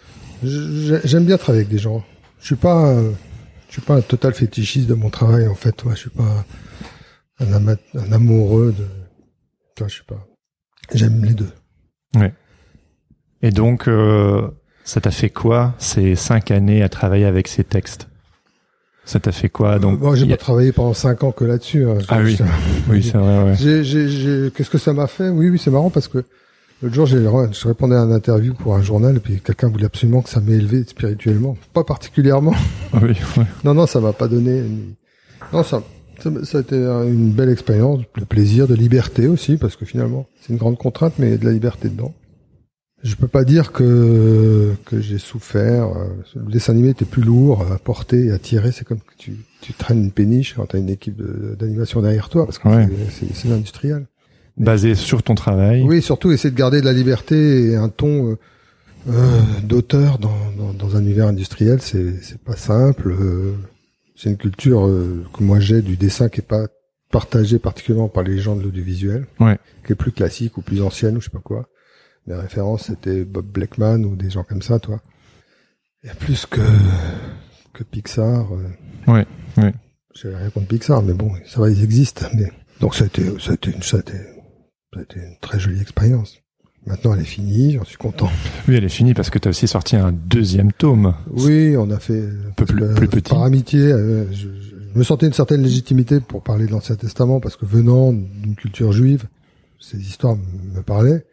[0.43, 2.05] J'aime bien travailler avec des gens.
[2.41, 3.11] Je suis pas, un-
[3.68, 5.82] je suis pas un total fétichiste de mon travail en fait.
[5.84, 6.45] Ouais, je suis pas
[7.41, 8.87] un, ama- un amoureux de.
[9.87, 10.26] Je suis pas.
[10.95, 11.51] J'aime les deux.
[13.43, 14.49] Et donc, euh,
[14.87, 18.09] ça t'a fait quoi ces cinq années à travailler avec ces textes?
[19.05, 21.84] Ça t'a fait quoi donc bon, j'ai a- pas travaillé pendant cinq ans que là-dessus.
[21.87, 21.99] hein.
[22.09, 22.37] Ah oui.
[22.91, 23.43] Oui, c'est vrai.
[23.45, 23.55] Ouais.
[23.57, 25.28] J'ai, j'ai, j'ai- qu'est-ce que ça m'a fait?
[25.28, 26.24] Oui, oui, c'est marrant parce que
[26.82, 29.87] l'autre jour, j'ai, je répondais à une interview pour un journal et puis quelqu'un voulait
[29.87, 31.57] absolument que ça m'élevait spirituellement.
[31.72, 32.55] Pas particulièrement.
[32.93, 33.45] Ah oui, ouais.
[33.64, 34.59] Non, non, ça m'a pas donné.
[34.59, 34.95] une-
[35.53, 35.82] Non, ça,
[36.20, 40.26] ça, ça a été une belle expérience, de plaisir, de liberté aussi, parce que finalement,
[40.41, 42.12] c'est une grande contrainte, mais il y a de la liberté dedans.
[43.03, 45.88] Je peux pas dire que que j'ai souffert.
[45.97, 48.72] euh, Le dessin animé était plus lourd à porter à tirer.
[48.72, 52.28] C'est comme que tu, tu traînes une péniche quand t'as une équipe de- d'animation derrière
[52.30, 52.88] toi, parce que Ouais.
[53.11, 54.07] c'est- c'est c'est l'industriel.
[54.57, 55.82] Basé sur ton travail.
[55.82, 58.38] Oui, surtout essayer de garder de la liberté et un ton euh,
[59.11, 63.11] euh, d'auteur dans, dans, dans un univers industriel, c'est c'est pas simple.
[63.12, 63.53] euh,
[64.16, 66.66] c'est une culture euh, que moi j'ai du dessin qui est pas
[67.12, 69.59] partagée particulièrement par les gens de l'audiovisuel, Ouais.
[69.86, 71.68] qui est plus classique ou plus ancienne ou je sais pas quoi.
[72.27, 75.01] Mes références c'était Bob Blackman ou des gens comme ça, toi.
[76.09, 76.61] A plus que
[77.72, 78.47] que Pixar.
[78.53, 79.27] euh, Ouais,
[79.59, 79.72] ouais.
[80.14, 82.27] J'ai rien contre Pixar, mais bon, ça va, ils existent.
[82.35, 82.51] Mais
[82.81, 84.12] donc ça a été, ça a été, une, ça a été,
[84.95, 86.39] ça a été une très jolie expérience.
[86.87, 88.31] Maintenant, elle est finie, j'en suis content.
[88.68, 91.14] Oui, elle est finie parce que tu as aussi sorti un deuxième tome.
[91.33, 93.31] Oui, on a fait un peu plus- plus petit.
[93.35, 93.81] par amitié.
[93.81, 97.57] euh, je, je- je me sentais une certaine légitimité pour parler de l'Ancien Testament parce
[97.57, 99.24] que venant d'une culture juive,
[99.81, 100.37] ces histoires
[100.74, 101.27] me parlaient.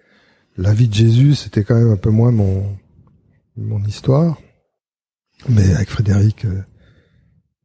[0.58, 2.78] La vie de Jésus, c'était quand même un peu moins mon
[3.58, 4.38] mon histoire.
[5.50, 6.62] Mais avec Frédéric, euh,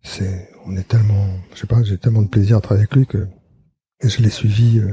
[0.02, 3.06] c'est, on est tellement, je sais pas, j'ai tellement de plaisir à travailler avec lui
[3.06, 3.26] que
[4.00, 4.92] et je l'ai suivi euh,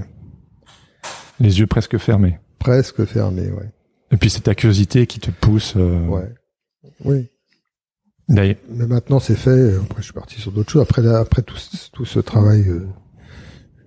[1.39, 2.39] Les yeux presque fermés.
[2.59, 3.71] presque fermé, ouais.
[4.11, 5.73] Et puis c'est ta curiosité qui te pousse.
[5.77, 6.33] euh, Ouais.
[7.03, 7.27] Oui.
[8.29, 8.55] d'ailleurs.
[8.69, 9.75] Mais maintenant c'est fait.
[9.75, 10.81] Après je suis parti sur d'autres choses.
[10.83, 12.87] Après là, après tout, ce- tout ce travail, euh,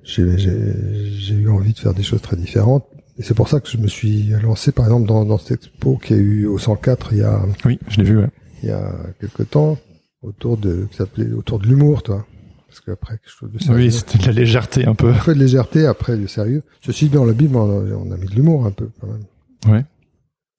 [0.03, 2.87] j'ai eu envie de faire des choses très différentes.
[3.19, 5.97] Et c'est pour ça que je me suis lancé par exemple dans, dans cette expo
[5.97, 8.19] qui a eu au 104 il y a Oui, je l'ai vu.
[8.19, 8.31] Ouais.
[8.63, 9.77] il y a quelque temps
[10.23, 12.25] autour de qui s'appelait autour de l'humour, toi.
[12.69, 13.77] Parce qu'après quelque chose de sérieux.
[13.87, 15.11] Oui, c'était de la légèreté un peu.
[15.11, 16.63] un peu de légèreté après du sérieux.
[16.81, 19.75] Ceci dans la Bible, on a, on a mis de l'humour un peu quand même.
[19.75, 19.85] Ouais.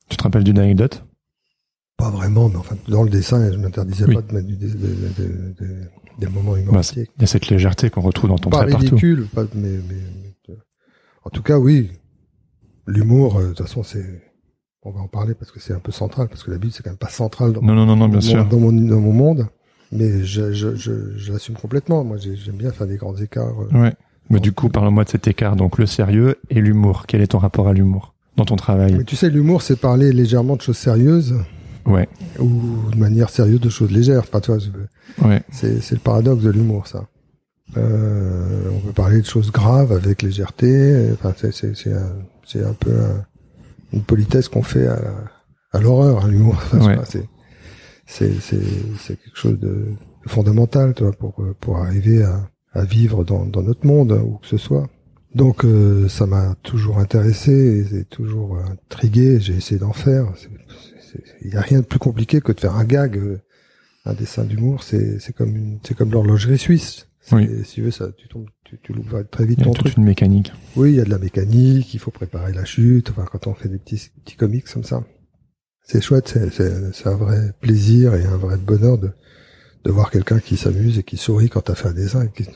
[0.09, 1.03] Tu te rappelles d'une anecdote?
[1.97, 4.15] Pas vraiment, mais enfin dans le dessin, je m'interdisais Oui.
[4.15, 4.87] pas de mettre du, des, des,
[5.17, 5.65] des-
[6.19, 7.09] des- moments Bah, humoristiques.
[7.17, 8.85] Il y a cette légèreté qu'on retrouve dans ton pas trait partout.
[8.87, 9.95] ridicule, pas, mais, mais,
[10.47, 10.57] mais, euh,
[11.23, 11.91] en tout cas, oui.
[12.89, 14.21] L'humour, euh, de toute façon, c'est,
[14.83, 16.83] on va en parler parce que c'est un peu central, parce que la Bible, c'est
[16.83, 18.43] quand même pas central dans, Non, non, non, non, bien sûr.
[18.43, 19.47] mon, dans mon, dans mon monde.
[19.91, 22.03] Mais je, je, je, je l'assume complètement.
[22.03, 23.53] Moi, j'ai- j'aime bien faire des grands écarts.
[23.73, 23.81] euh.
[23.81, 23.93] Ouais.
[24.29, 25.55] Mais du coup, parle-moi de cet écart.
[25.55, 27.05] Donc le sérieux et l'humour.
[27.07, 30.11] Quel est ton rapport à l'humour dans ton travail Mais tu sais, l'humour, c'est parler
[30.13, 31.35] légèrement de choses sérieuses
[31.85, 34.29] Ouais, ou de manière sérieuse de choses légères.
[34.29, 37.07] Toi, je- ouais, c'est c'est le paradoxe de l'humour, ça.
[37.77, 41.09] Euh, on peut parler de choses graves avec légèreté.
[41.13, 42.15] Enfin, c'est c'est c'est un,
[42.45, 43.25] c'est un peu un-
[43.93, 45.23] une politesse qu'on fait à, la-
[45.73, 46.55] à l'horreur, hein, l'humour.
[46.73, 46.97] Enfin, Ouais.
[47.05, 47.27] c'est
[48.07, 48.61] c'est c'est
[48.99, 53.61] c'est quelque chose de, de fondamental, toi, pour pour arriver à, à vivre dans dans
[53.61, 54.87] notre monde hein, où que ce soit.
[55.35, 59.39] Donc euh, ça m'a toujours intéressé, et c'est toujours intrigué.
[59.39, 60.25] J'ai essayé d'en faire.
[61.41, 63.39] Il n'y a rien de plus compliqué que de faire un gag, euh,
[64.05, 64.81] un dessin d'humour.
[64.83, 67.05] C'est c'est comme une, c'est comme l'horlogerie suisse.
[67.31, 67.47] Oui.
[67.65, 69.73] Si tu veux ça, tu tombes, tu, tu l'ouvres très vite il y a ton
[69.73, 69.97] toute truc.
[69.97, 70.51] une mécanique.
[70.75, 71.93] Oui, il y a de la mécanique.
[71.93, 73.09] Il faut préparer la chute.
[73.11, 75.03] Enfin, quand on fait des petits petits comics comme ça,
[75.83, 76.27] c'est chouette.
[76.29, 79.11] C'est c'est c'est un vrai plaisir et un vrai bonheur de
[79.85, 82.23] de voir quelqu'un qui s'amuse et qui sourit quand t'as fait un dessin.
[82.25, 82.49] et qui-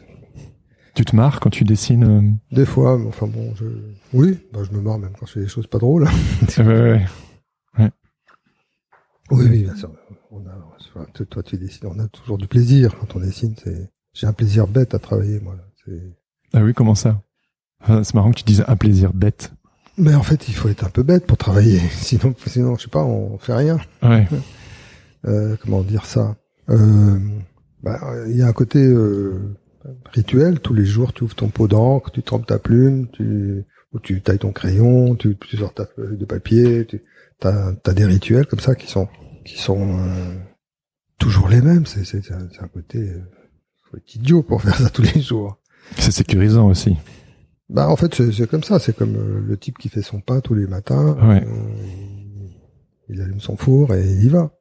[0.95, 3.65] Tu te marres quand tu dessines euh, Des fois, mais enfin bon, je,
[4.13, 6.03] oui, bah, je me marre même quand je fais des choses pas drôles.
[6.57, 7.05] ouais, ouais,
[7.79, 7.91] ouais.
[9.31, 9.91] Oui, oui, bien sûr.
[10.31, 13.55] On a, toi, tu dessines, on a toujours du plaisir quand on dessine.
[13.63, 15.55] C'est, j'ai un plaisir bête à travailler, moi.
[16.53, 17.21] Ah oui, comment ça?
[17.81, 19.51] Ah, C'est marrant que tu dises un plaisir bête.
[19.97, 21.79] mais en fait, il faut être un peu bête pour travailler.
[21.91, 23.77] Sinon, sinon, je sais pas, on fait rien.
[24.01, 24.27] Ouais,
[25.25, 26.35] Euh, comment dire ça?
[26.69, 27.17] Euh,
[27.81, 27.97] bah,
[28.27, 29.55] Il y a un côté euh,
[30.11, 30.59] rituel.
[30.59, 34.21] Tous les jours, tu ouvres ton pot d'encre, tu trempes ta plume, tu ou tu
[34.21, 36.85] tailles ton crayon, tu, tu sors ta feuille de papier.
[36.85, 37.01] Tu
[37.43, 39.07] as, des rituels comme ça qui sont
[39.45, 40.35] qui sont euh,
[41.19, 41.85] toujours les mêmes.
[41.85, 42.01] C'est
[42.31, 43.21] un, c'est un côté euh,
[43.93, 45.57] faut être idiot pour faire ça tous les jours.
[45.97, 46.95] c'est sécurisant aussi.
[47.69, 48.79] Bah en fait c'est comme ça.
[48.79, 51.15] C'est comme euh, le type qui fait son pain tous les matins.
[51.21, 51.43] Ouais.
[51.45, 52.55] Euh,
[53.09, 54.51] il, allume son four et il y va.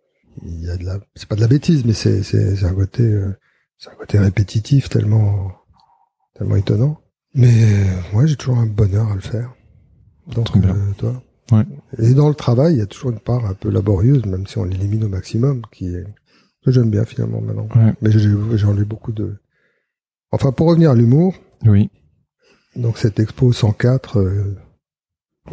[0.44, 3.02] Il y a de la, c'est pas de la bêtise, mais c'est c'est un côté
[3.02, 3.34] euh,
[3.78, 5.52] c'est un côté répétitif tellement
[6.34, 6.98] tellement étonnant.
[7.34, 9.54] Mais euh, ouais, j'ai toujours un bonheur à le faire.
[10.26, 10.48] Donc
[10.98, 11.22] toi.
[11.50, 11.64] Ouais.
[11.98, 14.56] Et dans le travail, il y a toujours une part un peu laborieuse, même si
[14.58, 16.04] on l'élimine au maximum, qui est
[16.70, 17.68] j'aime bien finalement maintenant.
[17.74, 17.92] Ouais.
[18.02, 19.34] Mais j'en ai beaucoup de.
[20.30, 21.34] Enfin, pour revenir à l'humour,
[21.66, 21.90] Oui,
[22.76, 24.56] donc cette expo 104, euh,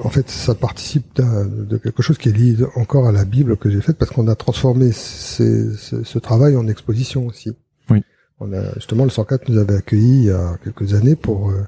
[0.04, 3.70] en fait, ça participe de quelque chose qui est lié encore à la Bible que
[3.70, 7.52] j'ai faite parce qu'on a transformé ces- ce, ce travail en exposition aussi.
[7.90, 8.04] Oui.
[8.40, 11.64] On a justement le 104 nous avait accueillis il y a quelques années pour euh,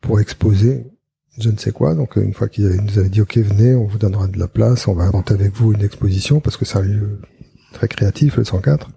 [0.00, 0.86] pour exposer
[1.38, 1.94] je ne sais quoi.
[1.94, 4.88] Donc une fois qu'il nous avait dit ok venez, on vous donnera de la place,
[4.88, 7.20] on va inventer avec vous une exposition parce que c'est un lieu
[7.72, 8.90] très créatif le 104.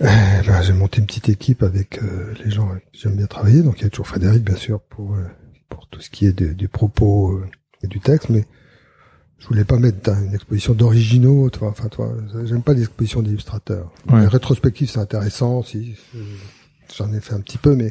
[0.00, 3.26] Eh ben, j'ai monté une petite équipe avec euh, les gens avec qui j'aime bien
[3.26, 3.62] travailler.
[3.62, 5.24] Donc il y a toujours Frédéric, bien sûr, pour euh,
[5.68, 7.46] pour tout ce qui est de- du propos euh,
[7.82, 8.46] et du texte, mais
[9.38, 11.50] je voulais pas mettre une exposition d'originaux.
[11.50, 12.12] Toi, enfin toi,
[12.44, 13.92] j'aime pas les expositions d'illustrateurs.
[14.10, 14.20] Ouais.
[14.20, 15.62] Les rétrospectives, c'est intéressant.
[15.64, 16.22] Si euh,
[16.96, 17.90] j'en ai fait un petit peu, mais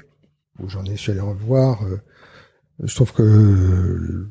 [0.67, 1.83] j'en ai, je suis allé en voir.
[1.85, 2.01] euh,
[2.83, 4.29] je trouve que euh,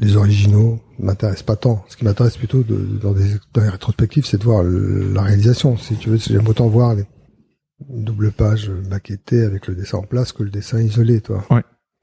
[0.00, 1.84] les originaux m'intéressent pas tant.
[1.88, 3.24] Ce qui m'intéresse plutôt de, dans, des,
[3.54, 5.76] dans les rétrospectives, c'est de voir le- la réalisation.
[5.76, 7.04] Si tu veux, j'aime autant voir les
[7.90, 11.44] une double page maquettée avec le dessin en place que le dessin isolé, toi,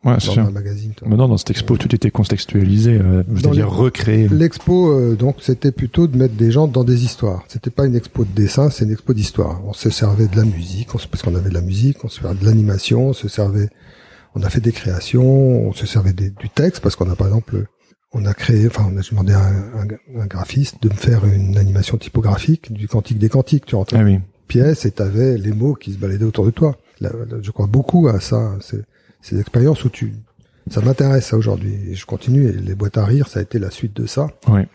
[0.06, 0.93] ouais, c'est dans un magazine.
[0.93, 1.06] Toi.
[1.10, 4.30] Maintenant, dans cette expo, tout était contextualisé, euh, c'est-à-dire recréé.
[4.30, 7.43] L'expo, euh, donc, c'était plutôt de mettre des gens dans des histoires.
[7.50, 9.62] C'était pas une expo de dessin, c'est une expo d'histoire.
[9.66, 12.08] On se servait de la musique, on se- parce qu'on avait de la musique, on
[12.08, 13.70] se servait de l'animation, on se servait,
[14.34, 17.28] on a fait des créations, on se servait des- du texte, parce qu'on a par
[17.28, 17.66] exemple,
[18.18, 19.88] on a créé, enfin, on a demandé à un,
[20.22, 23.66] un- graphiste de me faire une animation typographique du Cantique des Cantiques.
[23.66, 26.78] Tu rentrais Ah oui, pièce et t'avais les mots qui se baladaient autour de toi.
[27.01, 28.80] Là, là, je crois beaucoup à ça, hein, ces,
[29.22, 30.13] ces expériences où tu,
[30.72, 33.59] ça m'intéresse ça aujourd'hui et je continue et les boîtes à rire, ça a été
[33.59, 34.28] la suite de ça.
[34.47, 34.68] ouais,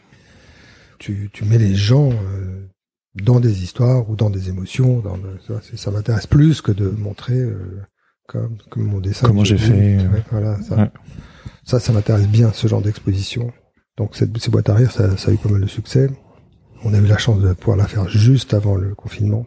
[0.98, 2.66] Tu, tu mets les gens euh,
[3.14, 5.38] dans des histoires ou dans des émotions, dans le-
[5.76, 7.80] ça, m'intéresse plus que de montrer euh,
[8.28, 9.26] comme, comme mon dessin.
[9.26, 10.90] Comment j'ai fait, euh, Ouais, voilà, ça, ouais.
[11.64, 13.52] Ça, ça m'intéresse bien ce genre d'exposition.
[13.96, 16.10] Donc cette, ces boîtes à rire, ça, ça a eu pas mal de succès.
[16.84, 19.46] On a eu la chance de pouvoir la faire juste avant le confinement.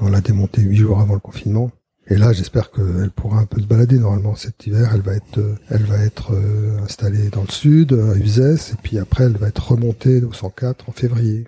[0.00, 1.70] On l'a démontée huit jours avant le confinement.
[2.08, 3.98] Et là, j'espère qu'elle pourra un peu se balader.
[3.98, 7.92] Normalement, cet hiver, elle va être, euh, elle va être euh, installée dans le sud,
[7.92, 11.46] à Uzès, et puis après, elle va être remontée au 104 en février.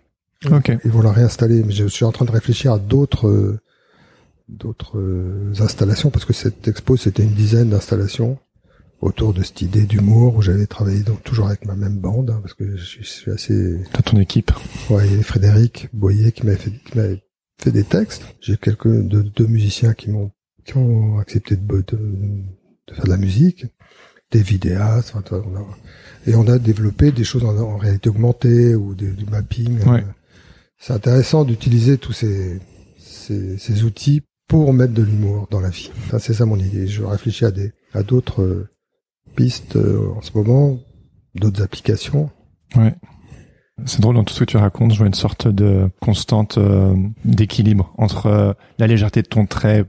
[0.51, 0.73] Ok.
[0.85, 1.63] Ils vont la réinstaller.
[1.65, 3.61] Mais je suis en train de réfléchir à d'autres, euh,
[4.49, 5.01] d'autres
[5.61, 8.39] installations parce que cette expo, c'était une dizaine d'installations
[9.05, 12.41] autour de cette idée d'humour où j'avais travaillé donc toujours avec ma même bande hein,
[12.41, 13.79] parce que je suis, assez.
[13.93, 14.51] T'as ton équipe.
[14.89, 17.23] Ouais, il y a Frédéric Boyer qui m'avait fait, qui m'avait
[17.63, 18.23] fait des textes.
[18.41, 20.33] J'ai quelques deux, deux musiciens qui m'ont
[20.65, 23.67] qui ont accepté de, de, de, faire de la musique,
[24.31, 25.67] des vidéastes, enfin, on a,
[26.27, 29.85] et on a développé des choses en, en réalité augmentée ou du mapping.
[29.87, 30.03] Ouais.
[30.79, 32.59] C'est intéressant d'utiliser tous ces,
[32.97, 35.91] ces, ces, outils pour mettre de l'humour dans la vie.
[36.07, 36.87] Enfin, c'est ça mon idée.
[36.87, 38.69] Je réfléchis à des à d'autres euh,
[39.35, 40.78] pistes euh, en ce moment,
[41.35, 42.30] d'autres applications.
[42.76, 42.95] Ouais.
[43.87, 46.95] C'est drôle dans tout ce que tu racontes, je vois une sorte de constante euh,
[47.24, 49.85] d'équilibre entre euh, la légèreté de ton trait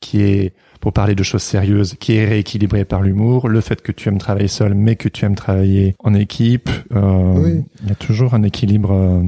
[0.00, 3.92] qui est, pour parler de choses sérieuses, qui est rééquilibré par l'humour, le fait que
[3.92, 6.70] tu aimes travailler seul, mais que tu aimes travailler en équipe.
[6.92, 7.62] Euh, Oui.
[7.82, 8.90] Il y a toujours un équilibre.
[8.92, 9.22] euh,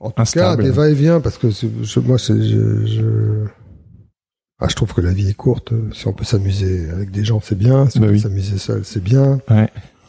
[0.00, 0.62] En tout Instable.
[0.62, 2.34] cas, des va-et-vient, parce que je, moi, je,
[2.86, 3.44] je,
[4.60, 5.72] ah, je trouve que la vie est courte.
[5.92, 7.88] Si on peut s'amuser avec des gens, c'est bien.
[7.88, 8.20] Si Bah on peut oui.
[8.20, 9.40] s'amuser seul, c'est bien.
[9.50, 9.68] ouais.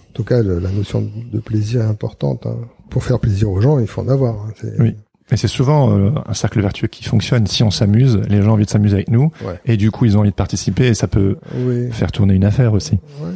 [0.10, 2.46] En tout cas, le- la notion de plaisir est importante.
[2.46, 2.58] hein.
[2.90, 4.36] Pour faire plaisir aux gens, il faut en avoir.
[4.48, 4.54] hein.
[4.80, 4.96] Oui.
[5.32, 7.46] Et c'est souvent euh, un cercle vertueux qui fonctionne.
[7.46, 9.60] Si on s'amuse, les gens ont envie de s'amuser avec nous, Ouais.
[9.66, 11.92] et du coup ils ont envie de participer, et ça peut Oui.
[11.92, 12.94] faire tourner une affaire aussi.
[13.22, 13.30] Ouais.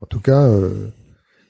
[0.00, 0.88] En tout cas, euh,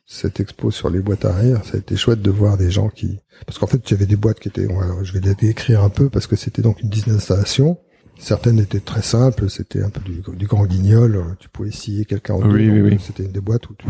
[0.04, 2.90] cette expo sur les boîtes à rire, ça a été chouette de voir des gens
[2.90, 4.68] qui, parce qu'en fait, il y avait des boîtes qui étaient,
[5.02, 7.78] je vais les décrire un peu parce que c'était donc une dizaine d'installations.
[8.18, 11.36] Certaines étaient très simples, c'était un peu du, du grand guignol.
[11.40, 12.54] Tu pouvais scier quelqu'un en deux.
[12.54, 12.98] Oui, oui, oui.
[13.00, 13.86] C'était une des boîtes où tu,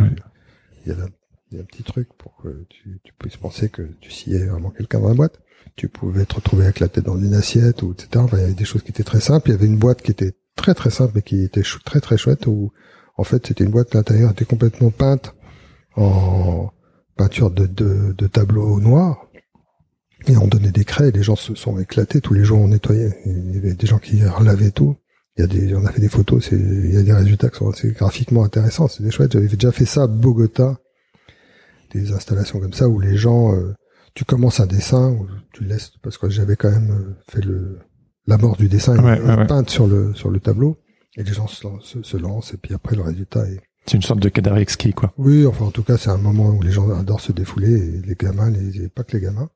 [0.84, 1.10] il y avait un,
[1.50, 4.46] il y a un petit truc pour que tu, tu puisses penser que tu sciais
[4.46, 5.40] vraiment quelqu'un dans la boîte.
[5.76, 8.08] Tu pouvais te retrouver avec la tête dans une assiette ou etc.
[8.16, 9.50] Enfin, il y avait des choses qui étaient très simples.
[9.50, 12.16] Il y avait une boîte qui était très très simple mais qui était très très
[12.16, 12.72] chouette où
[13.16, 15.34] en fait c'était une boîte l'intérieur était complètement peinte
[15.96, 16.70] en
[17.16, 19.28] peinture de, de, de tableaux noirs
[20.26, 23.16] et on donnait des craies les gens se sont éclatés tous les jours on nettoyait.
[23.26, 24.96] Il y avait des gens qui relavaient tout.
[25.36, 27.48] Il y a des on a fait des photos c'est il y a des résultats
[27.48, 29.32] qui sont assez graphiquement intéressants c'est des chouettes.
[29.32, 30.78] J'avais déjà fait ça à Bogota
[31.92, 33.74] des installations comme ça où les gens euh,
[34.14, 37.78] tu commences un dessin où tu laisses parce que j'avais quand même euh, fait le
[38.26, 39.46] l'amorce du dessin Ouais, ouais, ouais.
[39.46, 40.78] peinte sur le sur le tableau.
[41.16, 43.96] Et les gens se, lancent- se, se lancent et puis après le résultat est C'est
[43.98, 45.12] une sorte de cadavre exquis, quoi.
[45.18, 48.00] oui enfin en tout cas c'est un moment où les gens adorent se défouler et
[48.06, 49.50] les gamins les et pas que les gamins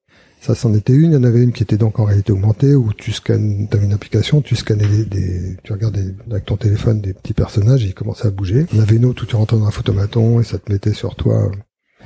[0.47, 2.75] ça c'en était une il y en avait une qui était donc en réalité augmentée
[2.75, 7.01] où tu scannes t'avais une application tu scannais des, des tu regardais avec ton téléphone
[7.01, 9.59] des petits personnages et ils commençaient à bouger on avait une autre où tu rentrais
[9.59, 11.51] dans un photomaton et ça te mettait sur toi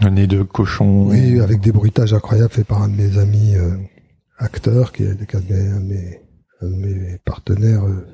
[0.00, 1.08] Un nez de cochon.
[1.08, 3.76] oui, avec des bruitages incroyables faits par un de mes amis euh,
[4.38, 6.20] acteurs, qui est un de mes, un de mes,
[6.62, 8.06] un de mes partenaires euh,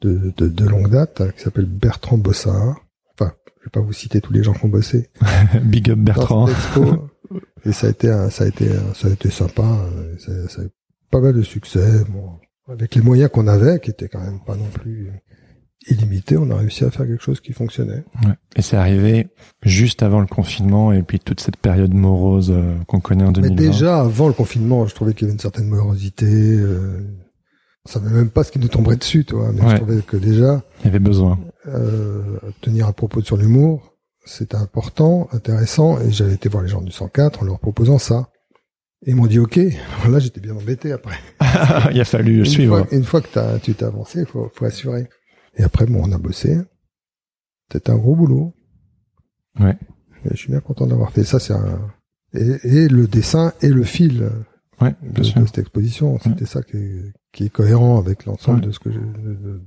[0.00, 2.83] de, de, de longue date, hein, qui s'appelle Bertrand Bossard.
[3.64, 5.08] Je vais pas vous citer tous les gens qui ont bossé
[5.64, 6.48] Big up Bertrand.
[6.48, 7.08] expo.
[7.64, 9.64] Et ça a été, ça a été, ça a été sympa.
[10.18, 10.68] Ça, ça a eu
[11.10, 12.04] pas mal de succès.
[12.10, 12.32] Bon,
[12.70, 15.10] avec les moyens qu'on avait, qui étaient quand même pas non plus
[15.88, 18.04] illimités, on a réussi à faire quelque chose qui fonctionnait.
[18.26, 18.34] Ouais.
[18.56, 19.28] Et c'est arrivé
[19.62, 23.48] juste avant le confinement et puis toute cette période morose euh, qu'on connaît en Mais
[23.48, 23.54] 2020.
[23.70, 26.26] déjà, avant le confinement, je trouvais qu'il y avait une certaine morosité.
[26.26, 27.00] Euh,
[27.86, 29.50] on savait même pas ce qui nous tomberait dessus, toi.
[29.54, 29.70] Mais Ouais.
[29.70, 31.38] je trouvais que déjà, Il y avait besoin.
[31.66, 33.94] Euh, tenir un propos sur l'humour,
[34.24, 36.00] c'était important, intéressant.
[36.00, 38.30] Et j'avais été voir les gens du 104 en leur proposant ça.
[39.06, 39.58] Et ils m'ont dit OK.
[39.58, 41.16] Alors là, j'étais bien embêté après.
[41.92, 42.78] Il a fallu Une suivre.
[42.84, 45.08] fois, une fois que tu t'es avancé, il faut, faut assurer.
[45.56, 46.58] Et après, bon, on a bossé.
[47.72, 48.52] C'était un gros boulot.
[49.60, 49.76] Ouais.
[50.24, 51.38] Et je suis bien content d'avoir fait ça.
[51.38, 51.80] C'est un...
[52.32, 54.30] et, et le dessin et le fil
[54.80, 56.18] Ouais, de, cette exposition.
[56.18, 58.66] C'était ça qui est, qui est cohérent avec l'ensemble Ouais.
[58.66, 59.62] de ce que je, de, de-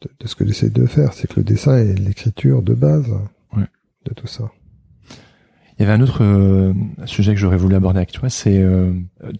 [0.00, 1.12] de- de ce que j'essaie de faire.
[1.12, 3.08] C'est que le dessin est l'écriture de base
[3.56, 3.64] Ouais.
[4.06, 4.50] de tout ça.
[5.76, 6.72] Il y avait un autre euh,
[7.04, 8.92] sujet que j'aurais voulu aborder avec toi, c'est euh,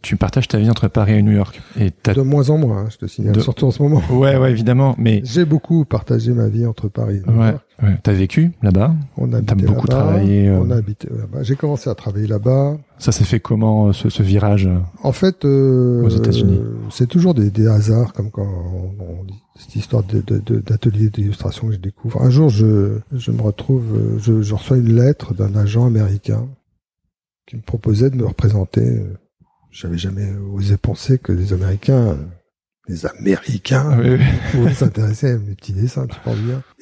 [0.03, 1.63] tu partages ta vie entre Paris et New York.
[1.79, 1.93] Et.
[2.13, 4.03] De moins en moins, hein, je te signale, De- surtout en ce moment.
[4.11, 7.63] Ouais, ouais, évidemment, mais J'ai beaucoup partagé ma vie entre Paris et New ouais, York.
[7.85, 7.99] ouais.
[8.03, 8.97] t'as vécu là-bas?
[9.17, 11.45] On a T'as beaucoup travaillé, euh, On a habité là-bas.
[11.45, 12.79] J'ai commencé à travailler là-bas.
[12.99, 16.61] Ça s'est fait comment euh, ce, ce virage euh En fait, euh, Aux États-Unis?
[16.91, 18.91] c'est toujours des, des hasards, comme quand on,
[19.21, 22.21] on dit cette histoire de- de- de- d'atelier d'illustration que je découvre.
[22.23, 26.49] Un jour, je, je me retrouve, je, je reçois une lettre d'un agent américain
[27.47, 29.03] qui me proposait de me représenter.
[29.71, 32.17] J'avais jamais osé penser que les Américains
[32.87, 34.25] les Américains Oui, oui.
[34.53, 36.17] pouvaient s'intéresser à mes petits dessins, tu.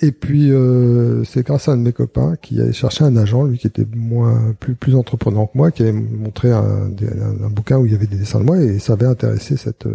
[0.05, 3.45] Et puis euh, c'est grâce à un de mes copains qui allait chercher un agent,
[3.45, 7.51] lui qui était moins plus plus entreprenant que moi, qui avait montré un, un, un
[7.51, 9.87] bouquin où il y avait des dessins de moi et ça avait intéressé cette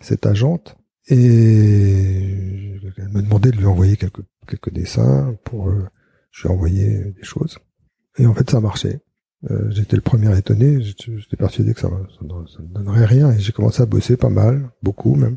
[0.00, 0.76] cette agente.
[1.08, 5.84] Et elle me demandait de lui envoyer quelques quelques dessins pour euh,
[6.30, 7.58] je lui ai des choses.
[8.18, 9.00] Et en fait ça marchait.
[9.50, 13.82] Euh, j'étais le premier étonné, j'étais persuadé que ça, ne- donnerait rien et j'ai commencé
[13.82, 15.36] à bosser pas mal, beaucoup même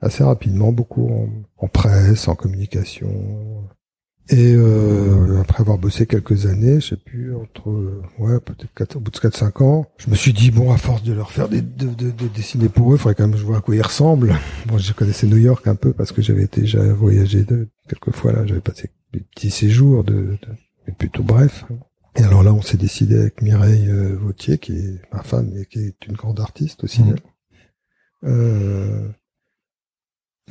[0.00, 1.10] assez rapidement, beaucoup
[1.56, 3.68] en presse, en communication.
[4.30, 7.70] Et euh, après avoir bossé quelques années, je sais plus, entre
[8.18, 11.14] ouais peut-être au bout de 4-5 ans, je me suis dit bon à force de
[11.14, 13.44] leur faire des de, de, de dessiner pour eux, il faudrait quand même que je
[13.44, 14.34] vois à quoi ils ressemblent.
[14.66, 18.32] Bon, je connaissais New York un peu parce que j'avais déjà voyagé de quelques fois
[18.32, 20.38] là, j'avais passé des petits séjours de, de
[20.86, 21.64] mais plutôt bref.
[22.16, 25.66] Et alors là, on s'est décidé avec Mireille euh, Vautier, qui est ma femme et
[25.66, 27.02] qui est une grande artiste aussi.
[27.08, 28.28] Elle.
[28.28, 29.08] Euh,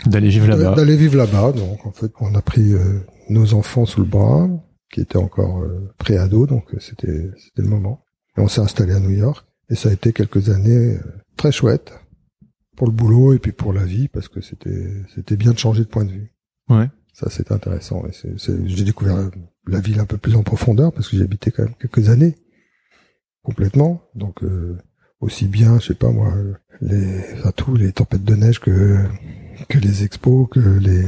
[0.05, 0.75] D'aller vivre là-bas.
[0.75, 1.51] D'aller vivre là-bas.
[1.51, 2.99] Donc en fait, on a pris euh,
[3.30, 4.49] nos enfants sous le bras,
[4.91, 8.03] qui étaient encore euh, pré-ados, donc euh, c'était c'était le moment.
[8.38, 9.45] Et on s'est installé à New York.
[9.69, 11.01] Et ça a été quelques années euh,
[11.36, 11.91] très chouettes
[12.78, 15.84] pour le boulot et puis pour la vie, parce que c'était c'était bien de changer
[15.84, 16.32] de point de vue.
[16.69, 16.88] Ouais.
[17.13, 18.05] Ça, c'était intéressant.
[18.07, 19.17] Et c'est- c'est- j'ai découvert
[19.65, 22.36] la ville un peu plus en profondeur parce que j'y habitais quand même quelques années
[23.43, 24.01] complètement.
[24.15, 24.78] Donc euh,
[25.19, 26.34] aussi bien, je sais pas moi,
[26.82, 29.03] les enfin, tout, les tempêtes de neige que
[29.67, 31.07] que les expos, que les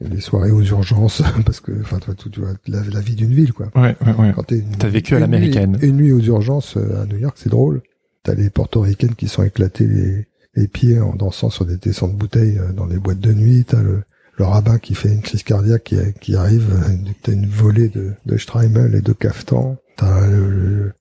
[0.00, 3.52] les soirées aux urgences, parce que enfin toi, tu vois, la, la vie d'une ville
[3.52, 3.68] quoi.
[3.74, 4.32] Ouais, ouais, ouais.
[4.34, 4.44] Quand
[4.78, 5.78] T'as vécu à l'américaine.
[5.82, 7.82] Une nuit aux urgences euh, à New York, c'est drôle.
[8.22, 12.14] T'as les portoricaines qui sont éclatées les, les pieds en dansant sur des tessons de
[12.14, 13.64] bouteilles euh, dans les boîtes de nuit.
[13.66, 14.02] T'as le,
[14.36, 16.68] le rabbin qui fait une crise cardiaque qui, qui arrive.
[16.72, 19.76] euh, T'as une volée de, de Streimel et de caftan.
[19.96, 20.92] T'as le, le,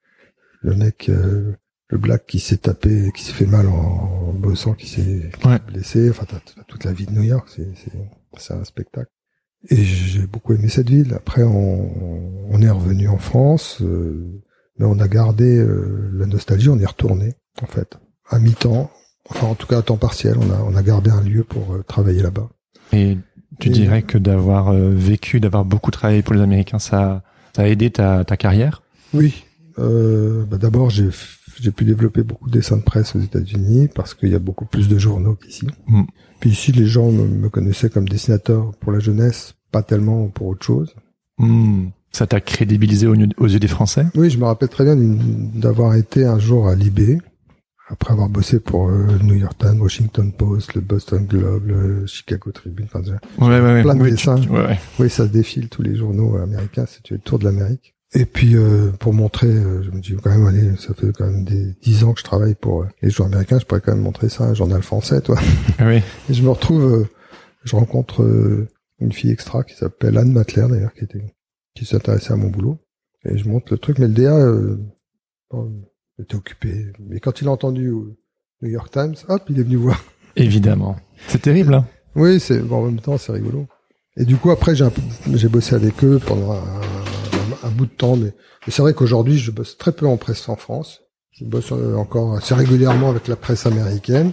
[0.61, 1.53] le mec, euh,
[1.89, 3.73] le black qui s'est tapé, qui s'est fait mal en,
[4.29, 5.59] en bossant, qui s'est Ouais.
[5.67, 6.09] blessé.
[6.09, 7.47] Enfin, t'as t'as toute la vie de New York.
[7.55, 7.67] C'est,
[8.37, 9.09] c'est, un spectacle.
[9.69, 11.13] Et j'ai beaucoup aimé cette ville.
[11.13, 14.41] Après, on, on est revenu en France, euh,
[14.77, 16.69] mais on a gardé euh, la nostalgie.
[16.69, 17.97] On est retourné, en fait,
[18.29, 18.91] à mi-temps.
[19.29, 20.35] Enfin, en tout cas, à temps partiel.
[20.39, 22.49] On a, on a gardé un lieu pour euh, travailler là-bas.
[22.93, 23.17] Et
[23.59, 27.23] tu Et- dirais que d'avoir euh, vécu, d'avoir beaucoup travaillé pour les Américains, ça,
[27.55, 28.83] ça a aidé ta, ta carrière?
[29.13, 29.43] Oui.
[29.79, 31.09] Euh, bah, D'abord, j'ai
[31.61, 34.65] j'ai pu développer beaucoup de dessins de presse aux États-Unis parce qu'il y a beaucoup
[34.65, 35.67] plus de journaux qu'ici.
[35.87, 36.03] Mm.
[36.39, 40.47] Puis ici, les gens me, me connaissaient comme dessinateur pour la jeunesse, pas tellement pour
[40.47, 40.95] autre chose.
[41.39, 41.87] Hmm.
[42.11, 44.05] Ça t'a crédibilisé aux, yeux- aux yeux des Français?
[44.15, 47.19] Oui, je me rappelle très bien d'avoir été un jour à Libé,
[47.89, 52.05] après avoir bossé pour euh, le New York Times, Washington Post, le Boston Globe, le
[52.05, 52.87] Chicago Tribune.
[52.93, 53.01] Enfin,
[53.39, 53.81] Ouais, ouais, ouais.
[53.83, 54.39] Plein de dessins.
[54.39, 54.49] tu-
[54.99, 57.93] oui, ça se défile tous les journaux américains, c'est le tour de l'Amérique.
[58.13, 61.25] Et puis euh, pour montrer, euh, je me dis quand même, allez, ça fait quand
[61.25, 63.93] même des dix ans que je travaille pour euh, les journaux américains, je pourrais quand
[63.93, 65.37] même montrer ça à un journal français, toi.
[65.77, 66.01] Ah oui.
[66.29, 67.07] Et je me retrouve, euh,
[67.65, 68.67] je rencontre
[68.99, 71.21] une fille extra qui s'appelle Anne Matler d'ailleurs, qui était,
[71.75, 72.79] qui s'intéressait à mon boulot.
[73.25, 74.77] Et je montre le truc, mais le DA euh,
[75.51, 75.83] bon,
[76.17, 76.93] était occupé.
[76.99, 77.91] Mais quand il a entendu
[78.61, 80.01] New York Times, hop, il est venu voir.
[80.37, 80.95] Évidemment.
[81.27, 81.85] C'est terrible, hein
[82.15, 83.67] Oui, c'est bon, en même temps c'est rigolo.
[84.15, 86.81] Et du coup après j'ai bossé avec eux pendant un,
[87.67, 88.33] un- bout de temps, mais,
[88.65, 91.01] mais c'est vrai qu'aujourd'hui je bosse très peu en presse en France.
[91.31, 94.31] Je bosse euh, encore assez régulièrement avec la presse américaine.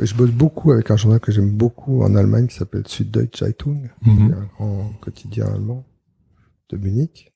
[0.00, 3.40] Et Je bosse beaucoup avec un journal que j'aime beaucoup en Allemagne qui s'appelle Süddeutsche
[3.40, 4.32] Zeitung, Mhm.
[4.34, 5.84] un grand quotidien allemand
[6.70, 7.32] de Munich.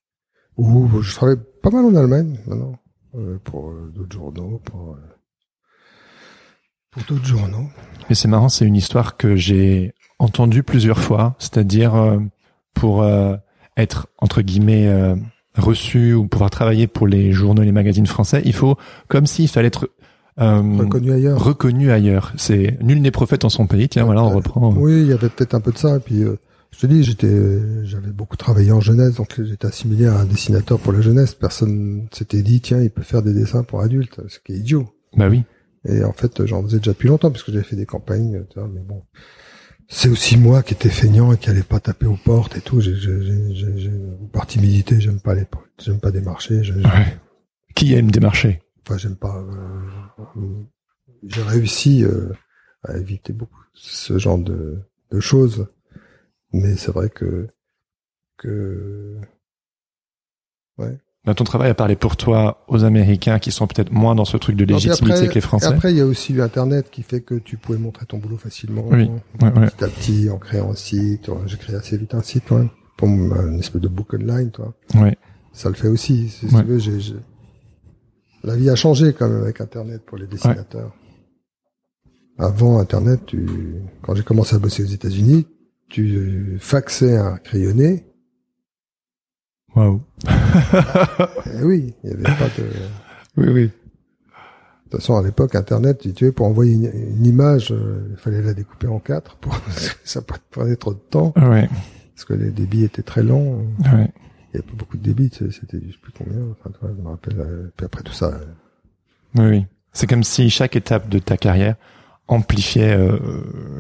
[0.59, 2.77] Où je travaille pas mal en Allemagne maintenant
[3.15, 4.97] euh, pour euh, d'autres journaux, pour
[6.91, 7.69] pour d'autres journaux.
[8.09, 12.21] Mais c'est marrant, c'est une histoire que j'ai entendue plusieurs fois, c'est-à-dire
[12.75, 13.03] pour
[13.77, 15.15] être entre guillemets euh,
[15.57, 18.77] reçu ou pouvoir travailler pour les journaux et les magazines français, il faut
[19.09, 19.91] comme s'il fallait être
[20.41, 21.43] euh, Reconnu ailleurs.
[21.45, 22.33] reconnu ailleurs.
[22.37, 23.89] C'est nul n'est prophète en son pays.
[23.89, 24.73] Tiens, voilà, on Euh, reprend.
[24.75, 25.97] Oui, il y avait peut-être un peu de ça.
[25.97, 26.37] Et puis, euh,
[26.71, 30.79] je te dis, j'étais, j'avais beaucoup travaillé en jeunesse, donc j'étais assimilé à un dessinateur
[30.79, 31.35] pour la jeunesse.
[31.35, 34.89] Personne s'était dit, tiens, il peut faire des dessins pour adultes, ce qui est idiot.
[35.15, 35.43] Bah oui.
[35.87, 38.59] Et en fait, j'en faisais déjà depuis longtemps, parce que j'avais fait des campagnes, tu
[38.59, 39.03] vois, mais bon.
[39.89, 42.81] C'est aussi moi qui étais feignant et qui allait pas taper aux portes et tout.
[42.81, 42.95] J'ai,
[44.33, 45.45] par timidité, j'aime pas les,
[45.79, 46.61] j'aime pas démarcher.
[46.61, 47.19] Ouais.
[47.75, 48.63] Qui aime démarcher?
[48.85, 49.37] Enfin, j'aime pas.
[49.39, 50.41] euh,
[51.25, 52.33] j'ai réussi euh,
[52.85, 54.79] à éviter beaucoup ce genre de,
[55.11, 55.67] de choses,
[56.53, 57.49] mais c'est vrai que
[58.39, 59.21] que
[60.79, 60.99] ouais.
[61.25, 64.37] Bah, Ton travail a parlé pour toi aux Américains qui sont peut-être moins dans ce
[64.37, 65.67] truc de légitimité après- que les Français.
[65.67, 68.85] Après, il y a aussi Internet qui fait que tu pouvais montrer ton boulot facilement.
[68.91, 69.09] Oui,
[69.41, 69.67] ouais, ouais.
[69.71, 71.31] Petit à petit, en créant un site.
[71.47, 74.75] J'ai créé assez vite un site même pour une espèce de book online, toi.
[74.95, 75.17] Ouais.
[75.53, 76.29] Ça le fait aussi.
[76.29, 76.63] Si Ouais.
[76.63, 77.15] tu veux, j'ai, j'ai-
[78.45, 80.93] la vie a changé quand même avec Internet pour les dessinateurs.
[82.39, 83.47] Avant Internet, tu,
[84.03, 85.47] quand j'ai commencé à bosser aux États-Unis,
[85.89, 88.07] tu faxais un crayonné.
[89.75, 90.01] Waouh.
[90.29, 92.67] Eh oui, il y avait pas de.
[93.39, 93.63] Oui, oui.
[93.65, 93.71] De
[94.91, 96.85] toute façon, à l'époque, Internet, tu sais, pour envoyer une,
[97.17, 99.59] une image, euh, il fallait la découper en quatre pour
[100.05, 100.21] ça
[100.51, 101.67] prenait trop de temps Ouais.
[102.15, 103.67] parce que les débits étaient très longs.
[103.81, 104.11] Ouais.
[104.53, 106.37] Il y avait pas beaucoup de débits, tu sais, c'était je sais plus combien.
[106.61, 107.41] Enfin, toi, je me rappelle.
[107.41, 108.45] euh, Puis après tout ça, euh,
[109.39, 109.67] Oui, oui.
[109.95, 111.77] C'est comme si chaque étape de ta carrière
[112.29, 113.19] amplifiait euh,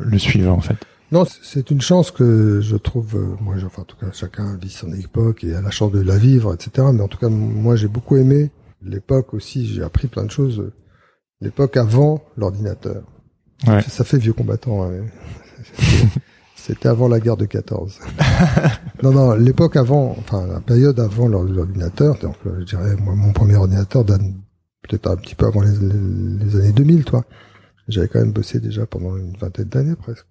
[0.02, 0.76] le suivant, en fait.
[1.12, 3.16] Non, c'est une chance que je trouve.
[3.16, 6.00] euh, moi, enfin, en tout cas, chacun vit son époque et a la chance de
[6.00, 6.88] la vivre, etc.
[6.92, 8.50] Mais en tout cas, moi, j'ai beaucoup aimé
[8.82, 9.66] l'époque aussi.
[9.66, 10.58] J'ai appris plein de choses.
[10.60, 10.72] euh,
[11.42, 13.02] L'époque avant l'ordinateur.
[13.66, 13.82] Ouais.
[13.82, 14.84] Ça, ça fait vieux combattant.
[14.84, 15.04] hein.
[16.56, 17.98] C'était avant la guerre de 14.
[19.02, 22.16] non, non, l'époque avant, enfin la période avant l'or- l'ordinateur.
[22.20, 24.22] Donc, euh, je dirais, moi, mon premier ordinateur date
[24.88, 27.24] peut-être un petit peu avant les, les- les années 2000, toi.
[27.88, 30.26] J'avais quand même bossé déjà pendant une vingtaine d'années presque.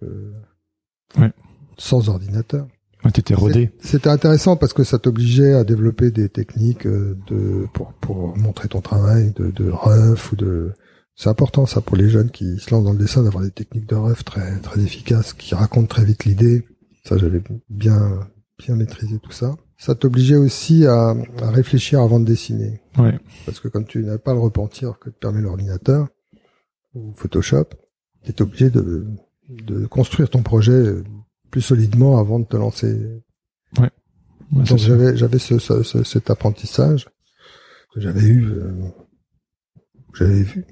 [1.18, 1.32] Ouais.
[1.78, 2.66] Sans ordinateur.
[3.04, 3.72] Ouais, T'étais rodé.
[3.80, 8.68] C'était intéressant parce que ça t'obligeait à développer des techniques euh, de pour pour montrer
[8.68, 10.72] ton travail de, de ref ou de
[11.16, 13.88] c'est important ça pour les jeunes qui se lancent dans le dessin d'avoir des techniques
[13.88, 16.64] de ref très très efficaces qui racontent très vite l'idée.
[17.04, 18.20] Ça j'avais bien
[18.58, 19.56] bien maîtrisé tout ça.
[19.76, 23.18] Ça t'obligeait aussi à, à réfléchir avant de dessiner Ouais.
[23.46, 26.06] parce que comme tu n'as pas le repentir que te permet l'ordinateur
[26.94, 27.64] ou Photoshop,
[28.22, 29.06] tu es obligé de
[29.48, 30.94] de construire ton projet
[31.50, 32.98] plus solidement avant de te lancer
[33.78, 33.90] Ouais,
[34.52, 37.08] donc j'avais j'avais ce, ce- ce- cet apprentissage
[37.94, 38.72] que j'avais eu, euh,
[40.14, 40.64] j'avais vu.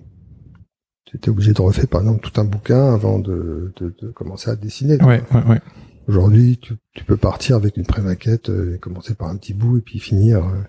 [1.12, 4.56] J'étais obligé de refaire par exemple tout un bouquin avant de, de, de commencer à
[4.56, 4.96] dessiner.
[5.02, 5.60] Ouais, ouais, ouais.
[6.08, 9.78] Aujourd'hui, tu, tu peux partir avec une pré-maquette euh, et commencer par un petit bout
[9.78, 10.62] et puis finir euh,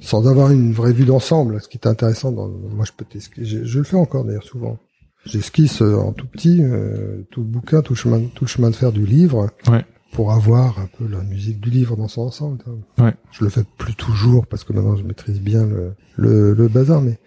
[0.00, 1.60] sans avoir une vraie vue d'ensemble.
[1.60, 3.04] Ce qui est intéressant, dans, moi je peux
[3.36, 4.78] je, je le fais encore d'ailleurs souvent.
[5.24, 8.70] J'esquisse euh, en tout petit euh, tout le bouquin, tout le chemin, tout le chemin
[8.70, 9.84] de fer du livre, Ouais.
[10.12, 12.62] pour avoir un peu la musique du livre dans son ensemble.
[12.96, 13.06] vois.
[13.06, 13.14] Ouais.
[13.32, 17.02] Je le fais plus toujours parce que maintenant je maîtrise bien le, le, le bazar,
[17.02, 17.18] mais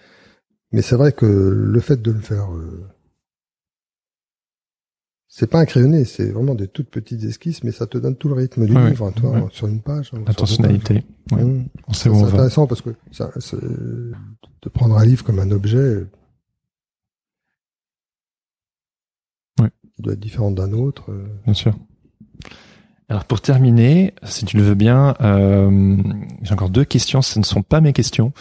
[0.72, 2.88] mais c'est vrai que le fait de le faire, euh,
[5.28, 8.30] c'est pas un crayonné, c'est vraiment des toutes petites esquisses, mais ça te donne tout
[8.30, 9.44] le rythme du livre, toi, ouais.
[9.52, 10.12] sur une page.
[10.14, 11.04] hein, La personnalité.
[11.34, 11.44] Ouais.
[11.44, 11.66] Mmh.
[11.88, 12.30] On sait C'est où on va.
[12.30, 16.06] intéressant parce que ça, de prendre un livre comme un objet,
[19.60, 19.70] Ouais.
[19.91, 21.06] qui doit être différent d'un autre.
[21.12, 21.74] euh, Bien sûr.
[23.10, 25.98] Alors pour terminer, si tu le veux bien, euh,
[26.44, 27.22] j'ai encore deux questions.
[27.22, 28.32] Ce ne sont pas mes questions.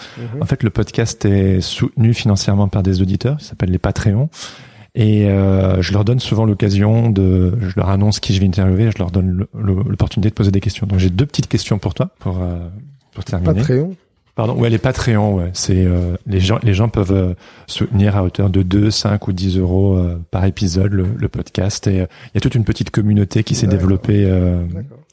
[0.41, 3.41] En fait, le podcast est soutenu financièrement par des auditeurs.
[3.41, 4.29] Ça s'appelle les Patreons.
[4.95, 8.91] Et euh, je leur donne souvent l'occasion de, je leur annonce qui je vais interviewer,
[8.93, 10.87] je leur donne l'opportunité de poser des questions.
[10.87, 12.69] Donc j'ai deux petites questions pour toi, pour euh,
[13.13, 13.55] pour terminer.
[13.55, 13.95] Patreon.
[14.41, 17.35] Pardon, ouais, les Patreons, ouais, c'est euh, les gens, les gens peuvent euh,
[17.67, 21.87] soutenir à hauteur de 2, 5 ou 10 euros euh, par épisode le, le podcast.
[21.87, 24.65] Et euh, il y a toute une petite communauté qui s'est développée euh,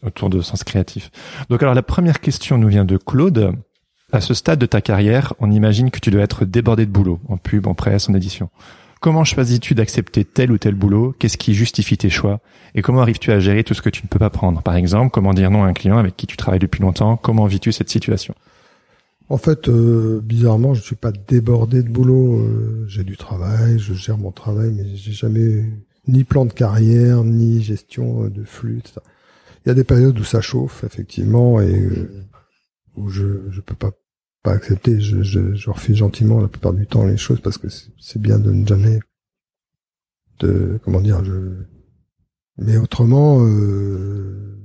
[0.01, 1.11] autour de Sens Créatif.
[1.49, 3.51] Donc alors la première question nous vient de Claude.
[4.13, 7.19] À ce stade de ta carrière, on imagine que tu dois être débordé de boulot,
[7.28, 8.49] en pub, en presse, en édition.
[9.01, 11.13] Comment choisis-tu d'accepter tel ou tel boulot?
[11.19, 12.39] Qu'est-ce qui justifie tes choix?
[12.75, 14.61] Et comment arrives-tu à gérer tout ce que tu ne peux pas prendre?
[14.61, 17.17] Par exemple, comment dire non à un client avec qui tu travailles depuis longtemps?
[17.17, 18.34] Comment vis-tu cette situation?
[19.30, 22.39] En fait, euh, bizarrement, je suis pas débordé de boulot.
[22.39, 25.65] euh, j'ai du travail, je gère mon travail, mais j'ai jamais
[26.07, 29.01] ni plan de carrière, ni gestion euh, de flux, etc.
[29.65, 32.23] Il y a des périodes où ça chauffe, effectivement, et euh,
[32.95, 33.91] où je je peux pas
[34.43, 35.01] pas accepter.
[35.01, 37.67] Je, je, je gentiment la plupart du temps les choses parce que
[37.99, 38.99] c'est bien de ne jamais
[40.39, 41.23] de comment dire.
[41.25, 41.34] Je
[42.59, 44.57] mais autrement, euh,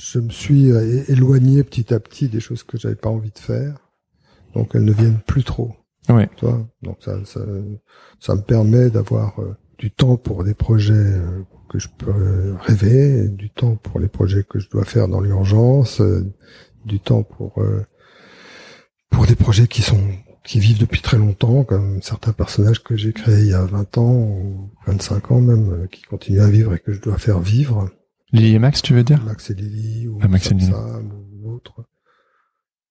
[0.00, 0.70] je me suis
[1.08, 3.87] éloigné petit à petit des choses que j'avais pas envie de faire
[4.54, 5.72] donc elles ne viennent plus trop.
[6.08, 6.28] Ouais.
[6.36, 7.40] Tu vois donc ça, ça,
[8.20, 12.54] ça me permet d'avoir euh, du temps pour des projets euh, que je peux euh,
[12.60, 16.00] rêver, du temps pour les projets que je dois faire dans l'urgence,
[16.86, 17.62] du temps pour
[19.10, 20.00] pour des projets qui sont
[20.44, 23.98] qui vivent depuis très longtemps, comme certains personnages que j'ai créés il y a 20
[23.98, 27.90] ans ou 25 ans même, qui continuent à vivre et que je dois faire vivre.
[28.32, 29.22] Lily et Max, tu veux dire?
[29.24, 30.70] Max et Lily ou Ah, Max et Sam Lily.
[30.70, 31.84] Sam ou autres.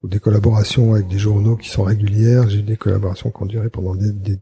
[0.08, 2.47] Ou des collaborations avec des journaux qui sont régulières.
[2.49, 4.39] J'ai des collaborations qui ont duré pendant des, des,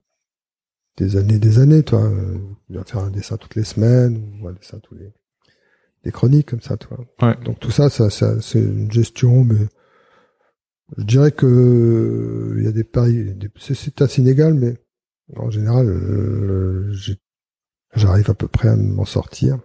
[0.97, 2.07] des années, des années, toi.
[2.69, 5.11] Dois faire un dessin toutes les semaines ou un dessin tous les,
[6.03, 6.99] des chroniques comme ça, toi.
[7.19, 7.35] Ouais.
[7.43, 9.65] Donc tout ça, ça, ça c'est une gestion, mais
[10.99, 14.77] je dirais que il y a des paris, des- c'est- assez inégal, mais
[15.35, 16.93] en général, euh,
[17.95, 19.57] j'arrive à peu près à m'en sortir.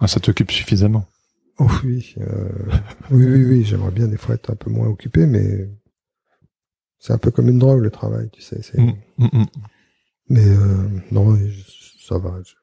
[0.00, 1.06] Ah, Ça t'occupe suffisamment.
[1.58, 2.48] Oh oui, euh,
[3.10, 5.68] oui, oui, oui, j'aimerais bien des fois être un peu moins occupé, mais
[6.98, 8.60] c'est un peu comme une drogue le travail, tu sais.
[8.62, 9.46] c'est- Mm, mm, mm.
[10.28, 11.36] Mais euh, non,
[12.06, 12.40] ça va.
[12.44, 12.54] je-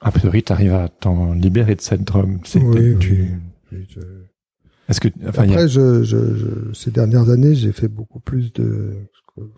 [0.00, 2.38] A priori, tu arrives à t'en libérer de cette drogue.
[2.44, 3.30] C'est Oui, tu...
[3.72, 4.00] oui, je-
[4.88, 8.20] Est-ce que, enfin, y a- Après, je, je, je- ces dernières années, j'ai fait beaucoup
[8.20, 8.94] plus de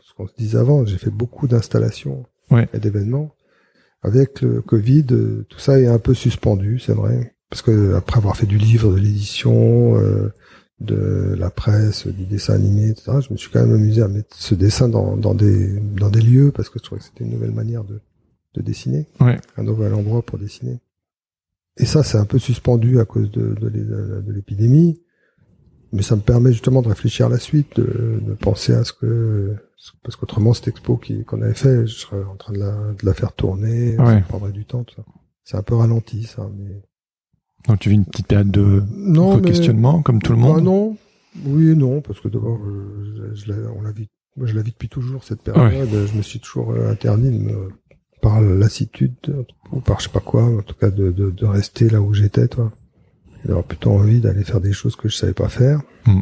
[0.01, 0.85] ce qu'on se disait avant.
[0.87, 2.69] J'ai fait beaucoup d'installations Ouais.
[2.73, 3.35] et d'événements.
[4.03, 8.19] Avec le Covid, euh, tout ça est un peu suspendu, c'est vrai, parce que après
[8.19, 10.33] avoir fait du livre, de l'édition, euh,
[10.81, 14.35] de la presse, du dessin animé, etc., je me suis quand même amusé à mettre
[14.37, 17.31] ce dessin dans, dans des dans des lieux parce que je trouvais que c'était une
[17.31, 18.01] nouvelle manière de
[18.55, 19.39] de dessiner, Ouais.
[19.57, 20.81] un nouvel endroit pour dessiner.
[21.77, 25.01] Et ça, c'est un peu suspendu à cause de, de l'é- de l'épidémie
[25.93, 28.93] mais ça me permet justement de réfléchir à la suite, de, de penser à ce
[28.93, 29.55] que
[30.03, 33.15] parce qu'autrement cette expo qu'on avait fait, je serais en train de la, de la
[33.15, 34.15] faire tourner, Ouais.
[34.15, 35.05] ça prendrait du temps, tout ça.
[35.45, 36.83] C'est un peu ralenti ça, mais
[37.69, 40.63] donc tu vis une petite période de non, mais questionnement, comme tout le monde?
[40.65, 40.97] non,
[41.47, 44.55] oui et non, parce que d'abord euh, je, je la- on la vit, moi je
[44.55, 45.89] la vis depuis toujours cette période.
[45.91, 47.69] Je me suis toujours euh, interdit de me-
[48.23, 49.15] par lassitude
[49.73, 52.15] ou par je sais pas quoi, en tout cas de, de, de rester là où
[52.15, 52.73] j'étais, toi.
[53.45, 55.83] Et D'avoir plutôt envie d'aller faire des choses que je savais pas faire.
[56.07, 56.21] Mm.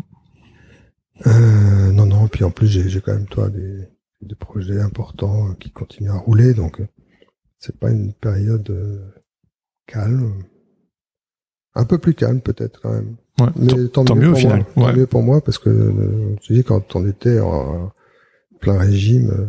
[1.27, 2.27] Euh, non, non.
[2.29, 3.87] Puis en plus, j'ai quand même toi des,
[4.23, 6.81] des projets importants qui continuent à rouler, donc
[7.59, 8.73] c'est pas une période
[9.87, 10.33] calme.
[11.75, 13.17] Un peu plus calme peut-être quand même.
[13.41, 13.47] Ouais.
[13.57, 14.87] Mais tant, tant mieux, mieux au pour final, Moi.
[14.87, 15.01] Tant ouais.
[15.01, 17.93] mieux pour moi parce que euh, je dis quand on était en
[18.61, 19.47] plein régime, euh,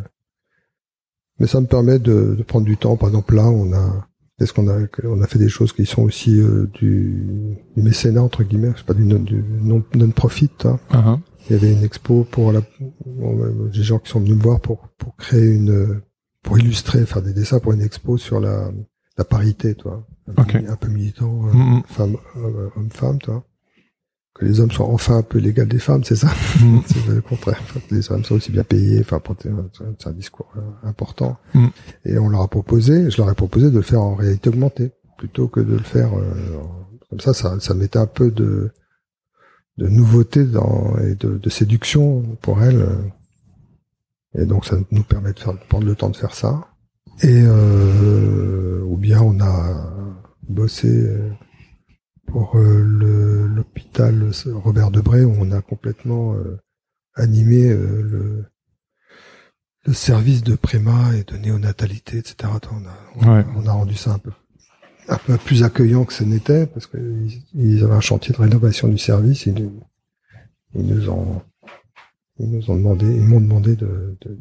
[1.39, 2.95] mais ça me permet de, de prendre du temps.
[2.95, 4.07] Par exemple là, on a
[4.39, 8.23] est-ce qu'on a on a fait des choses qui sont aussi euh, du, du mécénat
[8.23, 10.49] entre guillemets, je sais pas du non du non, non profit.
[10.63, 10.79] Hein.
[10.91, 11.19] Ah.
[11.49, 12.61] Il y avait une expo pour la
[13.05, 16.01] euh, des gens qui sont venus me voir pour pour créer une
[16.41, 18.71] pour illustrer, faire des dessins pour une expo sur la
[19.17, 20.07] la parité, toi.
[20.27, 20.51] Un, Ok.
[20.53, 21.83] peu, un peu militant, euh, Mm, mm.
[21.87, 23.43] femme euh, homme-femme, toi.
[24.35, 26.79] Que les hommes soient enfin un peu l'égal des femmes, c'est ça Mm.
[26.87, 27.61] C'est le contraire.
[27.89, 29.01] Que les femmes soient aussi bien payées.
[29.01, 29.21] Enfin,
[29.99, 31.37] c'est un discours euh, important.
[32.05, 34.91] Et on leur a proposé, je leur ai proposé de le faire en réalité augmentée
[35.17, 36.57] plutôt que de le faire euh,
[37.09, 37.33] comme ça.
[37.33, 38.71] Ça, ça mettait un peu de
[39.77, 42.81] de nouveauté dans, et de, de séduction pour elles.
[42.81, 43.01] euh.
[44.35, 46.67] Et donc ça nous permet de faire, de prendre le temps de faire ça.
[47.21, 49.92] Et euh, ou bien on a
[50.53, 51.29] bossé euh,
[52.27, 56.59] pour euh, l'hôpital Robert Debré où on a complètement euh,
[57.15, 58.45] animé le
[59.85, 62.49] le service de préma et de néonatalité, etc.
[62.71, 63.45] On a, on, Ouais.
[63.57, 64.31] on a rendu ça un peu
[65.09, 68.87] un peu plus accueillant que ce n'était parce qu'ils ils avaient un chantier de rénovation
[68.87, 69.45] du service.
[69.45, 69.69] Ils,
[70.75, 71.41] ils nous ont
[72.39, 74.39] ils nous ont demandé, ils m'ont demandé de, de,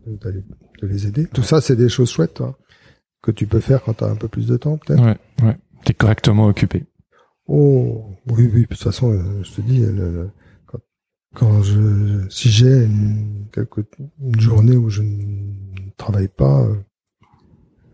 [0.81, 1.27] de, les aider.
[1.27, 2.59] Tout ça, c'est des choses chouettes toi,
[3.23, 5.03] que tu peux faire quand tu as un peu plus de temps, peut-être.
[5.03, 5.57] Ouais, ouais.
[5.85, 6.85] T'es correctement occupé.
[7.47, 8.63] Oh, oui, oui.
[8.63, 10.31] De toute façon, euh, je te dis, le- le-
[10.67, 10.79] quand,
[11.35, 13.47] quand je, si j'ai une,
[14.39, 16.77] journée où je ne travaille pas, euh,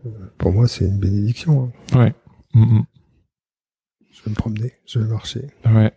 [0.05, 1.71] euh, pour moi, c'est une bénédiction.
[1.93, 1.99] hein.
[1.99, 2.13] Ouais.
[2.53, 2.85] Mm, mm.
[4.11, 5.47] Je vais me promener, je vais marcher.
[5.65, 5.91] Ouais.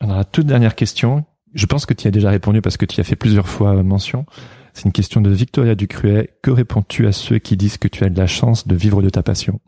[0.00, 1.24] Alors, la toute dernière question,
[1.54, 3.48] je pense que tu y as déjà répondu parce que tu y as fait plusieurs
[3.48, 4.26] fois mention.
[4.72, 6.30] C'est une question de Victoria Ducruet.
[6.42, 9.08] Que réponds-tu à ceux qui disent que tu as de la chance de vivre de
[9.10, 9.60] ta passion?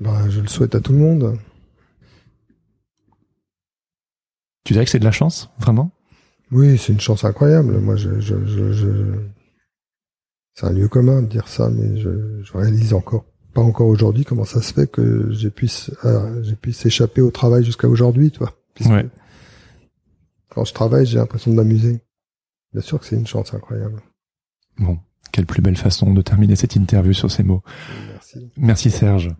[0.00, 1.38] Ben, je le souhaite à tout le monde.
[4.64, 5.90] Tu dirais que c'est de la chance, vraiment?
[6.50, 7.78] Oui, c'est une chance incroyable.
[7.78, 9.18] Moi, je, je, je, je-
[10.54, 14.24] c'est un lieu commun de dire ça, mais je, je réalise encore pas encore aujourd'hui
[14.24, 15.68] comment ça se fait que j'ai pu
[16.04, 18.52] euh, j'ai pu s'échapper au travail jusqu'à aujourd'hui, toi.
[18.86, 19.08] Ouais.
[20.48, 22.00] Quand je travaille, j'ai l'impression de m'amuser.
[22.72, 24.02] Bien sûr que c'est une chance incroyable.
[24.78, 24.98] Bon,
[25.30, 27.62] quelle plus belle façon de terminer cette interview sur ces mots.
[28.08, 28.50] Merci.
[28.56, 29.30] Merci Serge.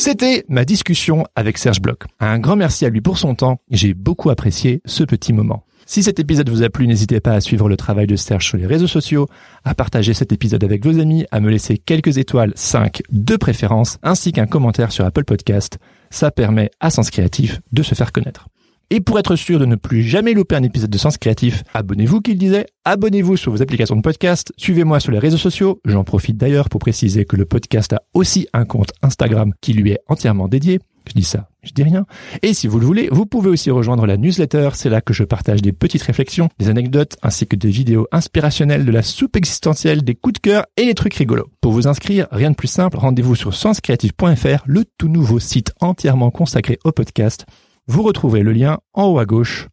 [0.00, 2.04] C'était ma discussion avec Serge Bloch.
[2.20, 3.60] Un grand merci à lui pour son temps.
[3.70, 5.66] J'ai beaucoup apprécié ce petit moment.
[5.84, 8.56] Si cet épisode vous a plu, n'hésitez pas à suivre le travail de Serge sur
[8.56, 9.28] les réseaux sociaux,
[9.62, 13.98] à partager cet épisode avec vos amis, à me laisser quelques étoiles, 5 de préférence,
[14.02, 15.76] ainsi qu'un commentaire sur Apple Podcast.
[16.08, 18.46] Ça permet à Sens Créatif de se faire connaître.
[18.92, 22.20] Et pour être sûr de ne plus jamais louper un épisode de Sens Créatif, abonnez-vous
[22.20, 26.36] qu'il disait, abonnez-vous sur vos applications de podcast, suivez-moi sur les réseaux sociaux, j'en profite
[26.36, 30.48] d'ailleurs pour préciser que le podcast a aussi un compte Instagram qui lui est entièrement
[30.48, 30.80] dédié.
[31.08, 32.04] Je dis ça, je dis rien.
[32.42, 35.22] Et si vous le voulez, vous pouvez aussi rejoindre la newsletter, c'est là que je
[35.22, 40.02] partage des petites réflexions, des anecdotes, ainsi que des vidéos inspirationnelles de la soupe existentielle,
[40.02, 41.48] des coups de cœur et les trucs rigolos.
[41.60, 46.32] Pour vous inscrire, rien de plus simple, rendez-vous sur senscreative.fr, le tout nouveau site entièrement
[46.32, 47.46] consacré au podcast.
[47.86, 49.68] Vous retrouverez le lien en haut à gauche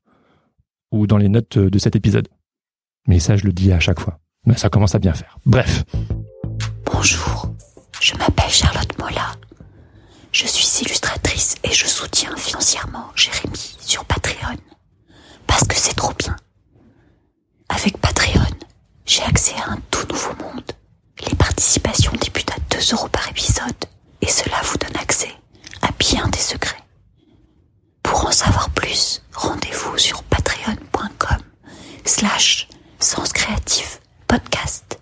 [0.91, 2.28] ou dans les notes de cet épisode.
[3.08, 4.20] Mais ça, je le dis à chaque fois.
[4.45, 5.38] Mais ça commence à bien faire.
[5.45, 5.84] Bref.
[6.86, 7.53] Bonjour,
[8.01, 9.34] je m'appelle Charlotte Mola.
[10.32, 14.58] Je suis illustratrice et je soutiens financièrement Jérémy sur Patreon.
[15.45, 16.36] Parce que c'est trop bien.
[17.70, 18.45] Avec Patreon,
[19.05, 20.64] j'ai accès à un tout nouveau monde.
[21.30, 23.76] Les participations débutent à 2 euros par épisode
[24.22, 25.32] et cela vous donne accès
[25.82, 26.78] à bien des secrets.
[28.10, 31.38] Pour en savoir plus, rendez-vous sur patreon.com
[32.05, 32.68] slash
[32.99, 34.99] sens créatif podcast.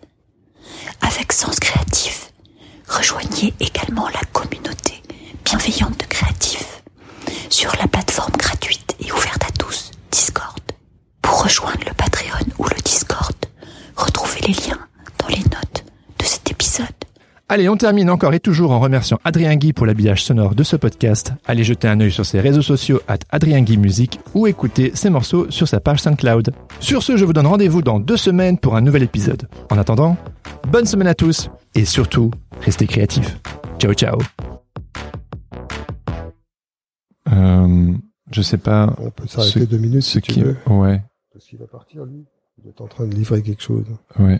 [1.02, 2.32] Avec Sens Créatif,
[2.88, 5.02] rejoignez également la communauté
[5.44, 6.82] bienveillante de créatifs
[7.50, 10.62] sur la plateforme gratuite et ouverte à tous, Discord.
[11.22, 13.36] Pour rejoindre le Patreon ou le Discord,
[13.96, 14.88] retrouvez les liens
[15.20, 15.85] dans les notes.
[17.48, 20.76] Allez, on termine encore et toujours en remerciant Adrien Guy pour l'habillage sonore de ce
[20.76, 21.32] podcast.
[21.46, 25.12] Allez jeter un œil sur ses réseaux sociaux at Adrien Guy Musique ou écouter ses
[25.12, 26.52] morceaux sur sa page SoundCloud.
[26.80, 29.48] Sur ce, je vous donne rendez-vous dans deux semaines pour un nouvel épisode.
[29.70, 30.18] En attendant,
[30.70, 32.32] bonne semaine à tous et surtout,
[32.62, 33.38] restez créatifs.
[33.78, 34.18] Ciao ciao.
[37.32, 37.94] Euh,
[38.32, 38.96] je sais pas.
[38.98, 40.58] On peut s'arrêter deux minutes si tu qui, veux.
[40.66, 41.00] ouais,
[41.32, 42.26] Parce qu'il va partir, lui.
[42.64, 43.86] Il est en train de livrer quelque chose.
[44.18, 44.40] ouais.